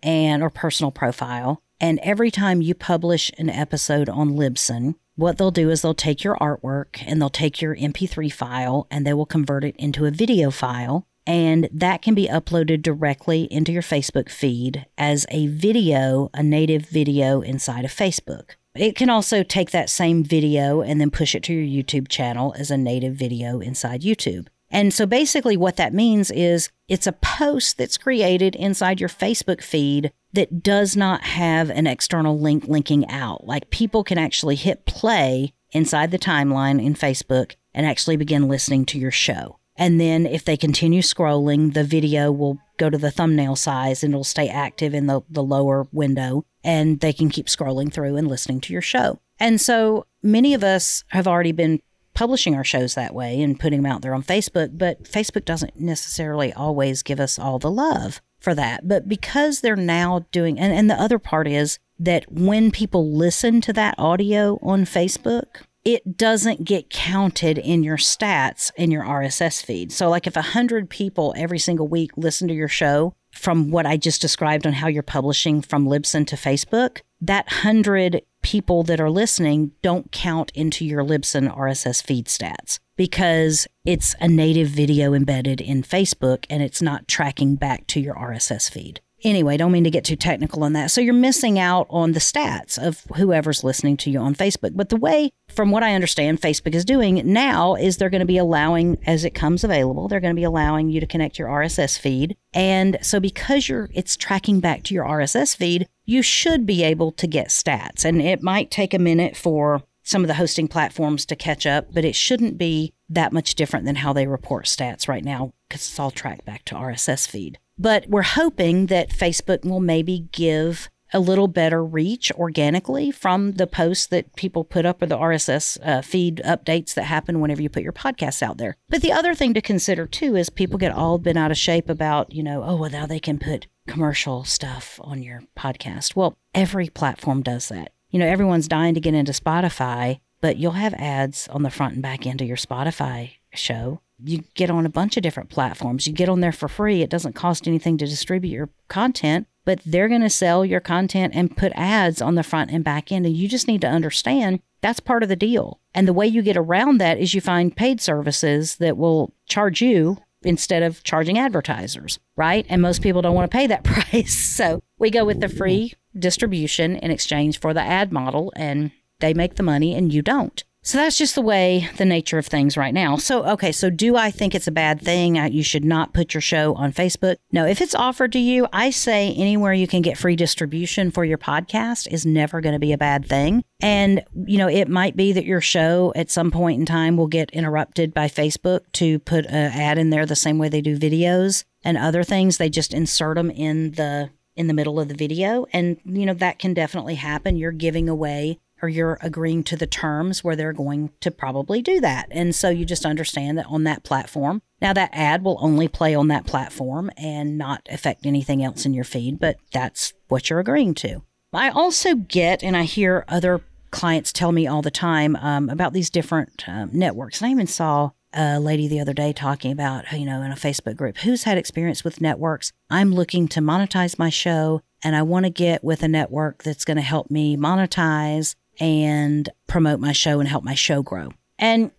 and 0.03 0.43
or 0.43 0.49
personal 0.49 0.91
profile. 0.91 1.61
And 1.79 1.99
every 2.03 2.31
time 2.31 2.63
you 2.63 2.75
publish 2.75 3.31
an 3.37 3.51
episode 3.51 4.09
on 4.09 4.31
Libsyn, 4.31 4.95
what 5.15 5.37
they'll 5.37 5.51
do 5.51 5.69
is 5.69 5.83
they'll 5.83 5.93
take 5.93 6.25
your 6.25 6.37
artwork 6.37 7.03
and 7.07 7.21
they'll 7.21 7.29
take 7.29 7.61
your 7.61 7.77
MP3 7.77 8.33
file 8.33 8.87
and 8.91 9.07
they 9.07 9.13
will 9.13 9.27
convert 9.27 9.65
it 9.65 9.77
into 9.77 10.07
a 10.07 10.11
video 10.11 10.51
file. 10.51 11.07
And 11.27 11.69
that 11.73 12.01
can 12.01 12.15
be 12.15 12.29
uploaded 12.29 12.81
directly 12.81 13.43
into 13.51 13.73
your 13.73 13.83
Facebook 13.83 14.31
feed 14.31 14.87
as 14.97 15.27
a 15.31 15.49
video, 15.49 16.31
a 16.33 16.43
native 16.43 16.87
video 16.87 17.43
inside 17.43 17.85
of 17.85 17.91
Facebook. 17.91 18.53
It 18.75 18.97
can 18.97 19.11
also 19.11 19.43
take 19.43 19.73
that 19.73 19.91
same 19.91 20.25
video 20.25 20.81
and 20.81 21.01
then 21.01 21.11
push 21.11 21.35
it 21.35 21.43
to 21.45 21.53
your 21.53 21.85
YouTube 21.85 22.09
channel 22.09 22.55
as 22.57 22.71
a 22.71 22.79
native 22.79 23.15
video 23.15 23.61
inside 23.61 24.01
YouTube. 24.01 24.47
And 24.71 24.93
so 24.93 25.07
basically, 25.07 25.57
what 25.57 25.77
that 25.77 25.95
means 25.95 26.31
is 26.31 26.71
it's 26.89 27.07
a 27.07 27.13
post 27.13 27.79
that's 27.79 27.99
created 27.99 28.55
inside 28.57 29.01
your 29.01 29.09
Facebook 29.09 29.63
feed 29.63 30.13
that 30.33 30.63
does 30.63 30.97
not 30.97 31.23
have 31.23 31.71
an 31.71 31.87
external 31.87 32.39
link 32.39 32.67
linking 32.67 33.09
out. 33.09 33.47
Like 33.47 33.71
people 33.71 34.05
can 34.05 34.19
actually 34.19 34.57
hit 34.57 34.87
play 34.87 35.55
inside 35.73 36.11
the 36.11 36.19
timeline 36.19 36.85
in 36.85 36.95
Facebook 36.95 37.55
and 37.75 37.87
actually 37.87 38.17
begin 38.17 38.49
listening 38.49 38.85
to 38.87 38.99
your 38.99 39.11
show. 39.11 39.59
And 39.77 40.01
then 40.01 40.27
if 40.27 40.45
they 40.45 40.57
continue 40.57 41.03
scrolling, 41.03 41.75
the 41.75 41.85
video 41.85 42.33
will 42.33 42.59
go 42.79 42.91
to 42.91 42.99
the 42.99 43.11
thumbnail 43.11 43.57
size 43.57 44.03
and 44.03 44.13
it'll 44.13 44.25
stay 44.25 44.49
active 44.49 44.95
in 44.95 45.07
the, 45.07 45.21
the 45.29 45.43
lower 45.43 45.87
window 45.93 46.45
and 46.65 47.01
they 47.01 47.13
can 47.13 47.29
keep 47.29 47.47
scrolling 47.47 47.93
through 47.93 48.17
and 48.17 48.29
listening 48.29 48.61
to 48.63 48.73
your 48.73 48.83
show. 48.83 49.21
And 49.39 49.61
so 49.61 50.07
many 50.23 50.55
of 50.55 50.65
us 50.65 51.05
have 51.09 51.29
already 51.29 51.53
been 51.53 51.81
publishing 52.17 52.55
our 52.55 52.65
shows 52.65 52.95
that 52.95 53.15
way 53.15 53.41
and 53.41 53.61
putting 53.61 53.83
them 53.83 53.93
out 53.93 54.03
there 54.03 54.15
on 54.15 54.23
Facebook, 54.23 54.77
but 54.77 55.05
Facebook 55.05 55.45
doesn't 55.45 55.79
necessarily 55.79 56.53
always 56.53 57.03
give 57.03 57.21
us 57.21 57.39
all 57.39 57.59
the 57.59 57.71
love 57.71 58.21
for 58.41 58.55
that. 58.55 58.89
But 58.89 59.07
because 59.07 59.61
they're 59.61 59.77
now 59.77 60.25
doing, 60.33 60.59
and, 60.59 60.73
and 60.73 60.91
the 60.91 61.01
other 61.01 61.19
part 61.19 61.47
is 61.47 61.79
that 61.99 62.31
when 62.33 62.71
people 62.71 63.13
listen 63.13 63.61
to 63.61 63.73
that 63.75 63.95
audio 63.99 64.59
on 64.63 64.85
Facebook, 64.85 65.63
it 65.85 66.17
doesn't 66.17 66.65
get 66.65 66.91
counted 66.91 67.59
in 67.59 67.85
your 67.85 67.97
stats 67.97 68.73
in 68.77 68.91
your 68.91 69.05
RSS 69.05 69.65
feed. 69.65 69.93
So, 69.93 70.09
like 70.09 70.27
if 70.27 70.35
100 70.35 70.91
people 70.91 71.33
every 71.37 71.61
single 71.61 71.87
week 71.87 72.11
listen 72.17 72.49
to 72.49 72.55
your 72.55 72.67
show 72.67 73.15
from 73.31 73.71
what 73.71 73.87
I 73.87 73.97
just 73.97 74.21
described 74.21 74.67
on 74.67 74.73
how 74.73 74.89
you're 74.89 75.05
publishing 75.05 75.63
from 75.63 75.87
Libsyn 75.87 76.27
to 76.29 76.37
Facebook, 76.37 77.03
that 77.21 77.47
100 77.47 78.23
people 78.47 78.85
that 78.85 79.01
are 79.01 79.11
listening 79.11 79.73
don't 79.83 80.13
count 80.13 80.53
into 80.55 80.85
your 80.85 81.03
Libsyn 81.03 81.53
RSS 81.53 82.01
feed 82.01 82.27
stats 82.27 82.79
because 82.97 83.67
it's 83.85 84.15
a 84.21 84.29
native 84.29 84.69
video 84.69 85.15
embedded 85.15 85.61
in 85.61 85.83
Facebook 85.83 86.47
and 86.49 86.63
it's 86.63 86.81
not 86.81 87.09
tracking 87.09 87.57
back 87.57 87.89
to 87.89 87.99
your 87.99 88.15
RSS 88.15 88.71
feed. 88.71 89.01
Anyway, 89.25 89.57
don't 89.57 89.73
mean 89.73 89.83
to 89.83 89.91
get 89.91 90.05
too 90.05 90.15
technical 90.15 90.63
on 90.63 90.75
that. 90.75 90.93
So 90.93 91.01
you're 91.01 91.13
missing 91.13 91.59
out 91.59 91.89
on 91.91 92.13
the 92.13 92.21
stats 92.21 92.79
of 92.79 93.05
whoever's 93.17 93.65
listening 93.65 93.97
to 93.97 94.11
you 94.11 94.21
on 94.21 94.37
Facebook. 94.37 94.77
But 94.77 94.91
the 94.91 94.97
way, 94.97 95.33
from 95.49 95.73
what 95.73 95.83
I 95.83 95.95
understand, 95.95 96.41
Facebook 96.41 96.77
is 96.77 96.85
doing 96.85 97.23
now 97.25 97.75
is 97.75 97.97
they're 97.97 98.11
going 98.11 98.21
to 98.21 98.27
be 98.27 98.39
allowing, 98.39 98.97
as 99.07 99.25
it 99.25 99.35
comes 99.35 99.65
available, 99.65 100.07
they're 100.07 100.21
going 100.21 100.37
to 100.37 100.41
be 100.41 100.45
allowing 100.45 100.89
you 100.89 101.01
to 101.01 101.07
connect 101.07 101.37
your 101.37 101.49
RSS 101.49 101.99
feed. 101.99 102.37
And 102.55 102.99
so 103.03 103.19
because 103.19 103.69
you're, 103.69 103.91
it's 103.93 104.17
tracking 104.17 104.61
back 104.61 104.85
to 104.85 104.95
your 104.95 105.05
RSS 105.05 105.57
feed, 105.57 105.89
you 106.07 106.23
should 106.23 106.65
be 106.65 106.83
able 106.83 107.13
to 107.13 107.27
get 107.27 107.49
stats. 107.49 108.05
And 108.05 108.23
it 108.23 108.43
might 108.43 108.71
take 108.71 108.95
a 108.95 108.99
minute 108.99 109.37
for 109.37 109.83
some 110.03 110.23
of 110.23 110.29
the 110.29 110.35
hosting 110.35 110.69
platforms 110.69 111.27
to 111.27 111.37
catch 111.37 111.67
up, 111.67 111.93
but 111.93 112.05
it 112.05 112.15
shouldn't 112.15 112.57
be 112.57 112.95
that 113.09 113.33
much 113.33 113.57
different 113.57 113.85
than 113.85 113.97
how 113.97 114.13
they 114.13 114.27
report 114.27 114.67
stats 114.67 115.09
right 115.09 115.25
now 115.25 115.53
because 115.69 115.83
it's 115.83 115.99
all 115.99 116.13
tracked 116.13 116.45
back 116.45 116.65
to 116.65 116.77
RSS 116.77 117.29
feed. 117.29 117.59
But 117.77 118.09
we're 118.09 118.23
hoping 118.23 118.87
that 118.87 119.11
Facebook 119.11 119.65
will 119.65 119.81
maybe 119.81 120.29
give 120.31 120.89
a 121.13 121.21
little 121.21 121.49
better 121.49 121.85
reach 121.85 122.33
organically 122.33 123.11
from 123.11 123.53
the 123.53 123.67
posts 123.67 124.07
that 124.07 124.35
people 124.37 124.65
put 124.65 124.85
up 124.85 125.03
or 125.03 125.07
the 125.07 125.17
RSS 125.17 125.79
uh, 125.83 126.03
feed 126.03 126.43
updates 126.45 126.95
that 126.95 127.05
happen 127.05 127.41
whenever 127.41 127.63
you 127.63 127.69
put 127.69 127.83
your 127.83 127.93
podcasts 127.93 128.43
out 128.43 128.59
there. 128.59 128.77
But 128.89 129.03
the 129.03 129.13
other 129.13 129.35
thing 129.35 129.55
to 129.55 129.61
consider 129.61 130.07
too 130.07 130.37
is 130.37 130.51
people 130.51 130.79
get 130.79 130.93
all 130.93 131.19
bent 131.19 131.39
out 131.39 131.51
of 131.51 131.59
shape 131.59 131.89
about, 131.89 132.33
you 132.33 132.43
know, 132.43 132.63
oh, 132.65 132.77
well, 132.77 132.91
now 132.91 133.07
they 133.07 133.21
can 133.21 133.39
put 133.39 133.67
commercial 133.87 134.45
stuff 134.45 134.99
on 135.03 135.23
your 135.23 135.43
podcast. 135.57 136.17
Well, 136.17 136.37
every 136.55 136.89
platform 136.89 137.43
does 137.43 137.69
that. 137.69 137.93
You 138.11 138.19
know, 138.19 138.27
everyone's 138.27 138.69
dying 138.69 138.95
to 138.95 139.01
get 139.01 139.15
into 139.15 139.33
Spotify, 139.33 140.21
but 140.41 140.57
you'll 140.57 140.73
have 140.73 140.95
ads 140.95 141.49
on 141.49 141.63
the 141.63 141.71
front 141.71 141.95
and 141.95 142.03
back 142.03 142.27
end 142.27 142.41
of 142.41 142.49
your 142.49 142.57
Spotify 142.57 143.33
show 143.55 144.01
you 144.23 144.45
get 144.55 144.71
on 144.71 144.87
a 144.87 144.91
bunch 144.91 145.17
of 145.17 145.23
different 145.23 145.51
platforms. 145.51 146.07
You 146.07 146.13
get 146.13 146.29
on 146.29 146.41
there 146.41 146.53
for 146.53 146.69
free. 146.69 147.03
It 147.03 147.11
doesn't 147.11 147.35
cost 147.35 147.69
anything 147.69 147.99
to 147.99 148.07
distribute 148.07 148.51
your 148.51 148.71
content, 148.89 149.47
but 149.67 149.81
they're 149.85 150.09
going 150.09 150.23
to 150.23 150.31
sell 150.31 150.65
your 150.65 150.81
content 150.81 151.35
and 151.35 151.55
put 151.55 151.73
ads 151.75 152.23
on 152.23 152.37
the 152.37 152.43
front 152.43 152.71
and 152.71 152.83
back 152.83 153.13
end. 153.13 153.27
And 153.27 153.37
you 153.37 153.49
just 153.49 153.69
need 153.69 153.83
to 153.83 153.89
understand 153.89 154.61
that's 154.81 155.01
part 155.01 155.23
of 155.23 155.29
the 155.29 155.37
deal. 155.37 155.81
And 155.93 156.07
the 156.07 156.13
way 156.15 156.27
you 156.27 156.41
get 156.41 156.57
around 156.57 156.99
that 156.99 157.19
is 157.19 157.35
you 157.35 157.41
find 157.41 157.77
paid 157.77 158.01
services 158.01 158.77
that 158.77 158.97
will 158.97 159.35
charge 159.47 159.83
you 159.83 160.19
instead 160.43 160.83
of 160.83 161.03
charging 161.03 161.39
advertisers, 161.39 162.21
right? 162.37 162.65
And 162.69 162.81
most 162.81 163.03
people 163.03 163.21
don't 163.21 163.35
want 163.35 163.51
to 163.51 163.57
pay 163.57 163.67
that 163.67 163.85
price. 163.85 164.35
So 164.39 164.83
we 164.99 165.11
go 165.11 165.25
with 165.25 165.41
the 165.41 165.49
free 165.49 165.95
distribution 166.17 166.97
in 166.97 167.11
exchange 167.11 167.59
for 167.59 167.75
the 167.75 167.83
ad 167.83 168.13
model, 168.13 168.53
and 168.55 168.93
they 169.19 169.35
make 169.35 169.57
the 169.57 169.63
money 169.63 169.95
and 169.95 170.13
you 170.13 170.23
don't. 170.23 170.63
So 170.87 170.99
that's 170.99 171.19
just 171.19 171.35
the 171.35 171.43
way, 171.43 171.91
the 171.97 172.05
nature 172.05 172.39
of 172.39 172.47
things 172.47 172.77
right 172.77 172.95
now. 172.95 173.17
So, 173.17 173.45
okay, 173.45 173.73
so 173.73 173.91
do 173.91 174.15
I 174.15 174.31
think 174.31 174.55
it's 174.55 174.69
a 174.69 174.73
bad 174.73 175.01
thing? 175.01 175.35
You 175.35 175.65
should 175.65 175.85
not 175.85 176.15
put 176.15 176.33
your 176.33 176.41
show 176.41 176.77
on 176.77 176.93
Facebook? 176.93 177.39
No, 177.51 177.67
if 177.67 177.81
it's 177.81 177.95
offered 177.97 178.31
to 178.33 178.39
you, 178.39 178.69
I 178.73 178.91
say 178.91 179.35
anywhere 179.35 179.73
you 179.73 179.89
can 179.89 180.01
get 180.01 180.17
free 180.17 180.37
distribution 180.37 181.11
for 181.11 181.25
your 181.25 181.39
podcast 181.39 182.07
is 182.13 182.25
never 182.25 182.61
going 182.61 182.75
to 182.75 182.79
be 182.79 182.93
a 182.93 182.99
bad 182.99 183.27
thing. 183.27 183.65
And, 183.81 184.23
you 184.33 184.59
know, 184.59 184.69
it 184.69 184.89
might 184.89 185.17
be 185.17 185.33
that 185.33 185.45
your 185.45 185.61
show 185.61 186.13
at 186.15 186.31
some 186.31 186.53
point 186.53 186.79
in 186.79 186.87
time 186.87 187.17
will 187.17 187.27
get 187.27 187.51
interrupted 187.51 188.15
by 188.15 188.29
Facebook 188.29 188.83
to 188.93 189.19
put 189.19 189.45
an 189.47 189.73
ad 189.73 189.99
in 189.99 190.11
there 190.11 190.25
the 190.25 190.37
same 190.37 190.57
way 190.57 190.69
they 190.69 190.83
do 190.83 190.97
videos 190.97 191.65
and 191.83 191.99
other 191.99 192.23
things. 192.23 192.59
They 192.59 192.71
just 192.71 192.95
insert 192.95 193.35
them 193.35 193.51
in 193.51 193.91
the 193.93 194.31
in 194.55 194.69
the 194.69 194.75
middle 194.75 194.99
of 194.99 195.09
the 195.09 195.15
video 195.15 195.67
and 195.73 195.99
you 196.07 196.25
know 196.25 196.33
that 196.33 196.59
can 196.59 196.73
definitely 196.73 197.17
happen 197.17 197.57
you're 197.57 197.73
giving 197.73 198.09
away 198.09 198.59
or 198.83 198.89
you're 198.89 199.19
agreeing 199.23 199.63
to 199.65 199.77
the 199.77 199.87
terms 199.87 200.45
where 200.45 200.57
they're 200.57 200.73
going 200.73 201.11
to 201.21 201.31
probably 201.31 201.83
do 201.83 202.01
that. 202.01 202.27
And 202.31 202.55
so 202.55 202.69
you 202.69 202.85
just 202.85 203.07
understand 203.07 203.59
that 203.59 203.67
on 203.67 203.85
that 203.85 204.05
platform. 204.05 204.63
Now, 204.81 204.93
that 204.93 205.11
ad 205.13 205.43
will 205.43 205.59
only 205.61 205.89
play 205.89 206.15
on 206.15 206.29
that 206.29 206.47
platform 206.47 207.11
and 207.17 207.57
not 207.57 207.87
affect 207.91 208.27
anything 208.27 208.63
else 208.63 208.85
in 208.85 208.93
your 208.93 209.05
feed, 209.05 209.39
but 209.39 209.57
that's 209.73 210.13
what 210.29 210.51
you're 210.51 210.61
agreeing 210.61 210.95
to. 210.95 211.23
I 211.53 211.71
also 211.71 212.15
get 212.15 212.63
and 212.63 212.77
I 212.77 212.83
hear 212.83 213.25
other 213.29 213.63
clients 213.91 214.33
tell 214.33 214.53
me 214.53 214.67
all 214.67 214.83
the 214.83 214.91
time 214.91 215.37
um, 215.37 215.71
about 215.71 215.95
these 215.95 216.11
different 216.11 216.65
um, 216.69 216.91
networks. 216.93 217.41
And 217.41 217.49
I 217.49 217.53
even 217.53 217.67
saw 217.67 218.11
a 218.35 218.61
lady 218.61 218.87
the 218.87 219.01
other 219.01 219.15
day 219.15 219.33
talking 219.33 219.73
about, 219.73 220.11
you 220.13 220.27
know, 220.27 220.43
in 220.43 220.53
a 220.53 220.57
Facebook 220.57 220.97
group, 220.97 221.19
who's 221.19 221.45
had 221.45 221.57
experience 221.57 222.05
with 222.05 222.21
networks. 222.21 222.73
I'm 222.91 223.15
looking 223.15 223.49
to 223.49 223.61
monetize 223.61 224.19
my 224.19 224.29
show 224.29 224.83
and 225.03 225.17
I 225.17 225.23
want 225.23 225.47
to 225.47 225.51
get 225.51 225.83
with 225.83 226.03
a 226.03 226.09
network 226.09 226.63
that's 226.63 226.85
going 226.85 226.97
to 226.97 227.03
help 227.03 227.31
me 227.31 227.57
monetize 227.57 228.55
and 228.81 229.49
promote 229.67 230.01
my 230.01 230.13
show 230.13 230.41
and 230.41 230.49
help 230.49 230.65
my 230.65 230.75
show 230.75 231.03
grow. 231.03 231.31
And 231.59 231.91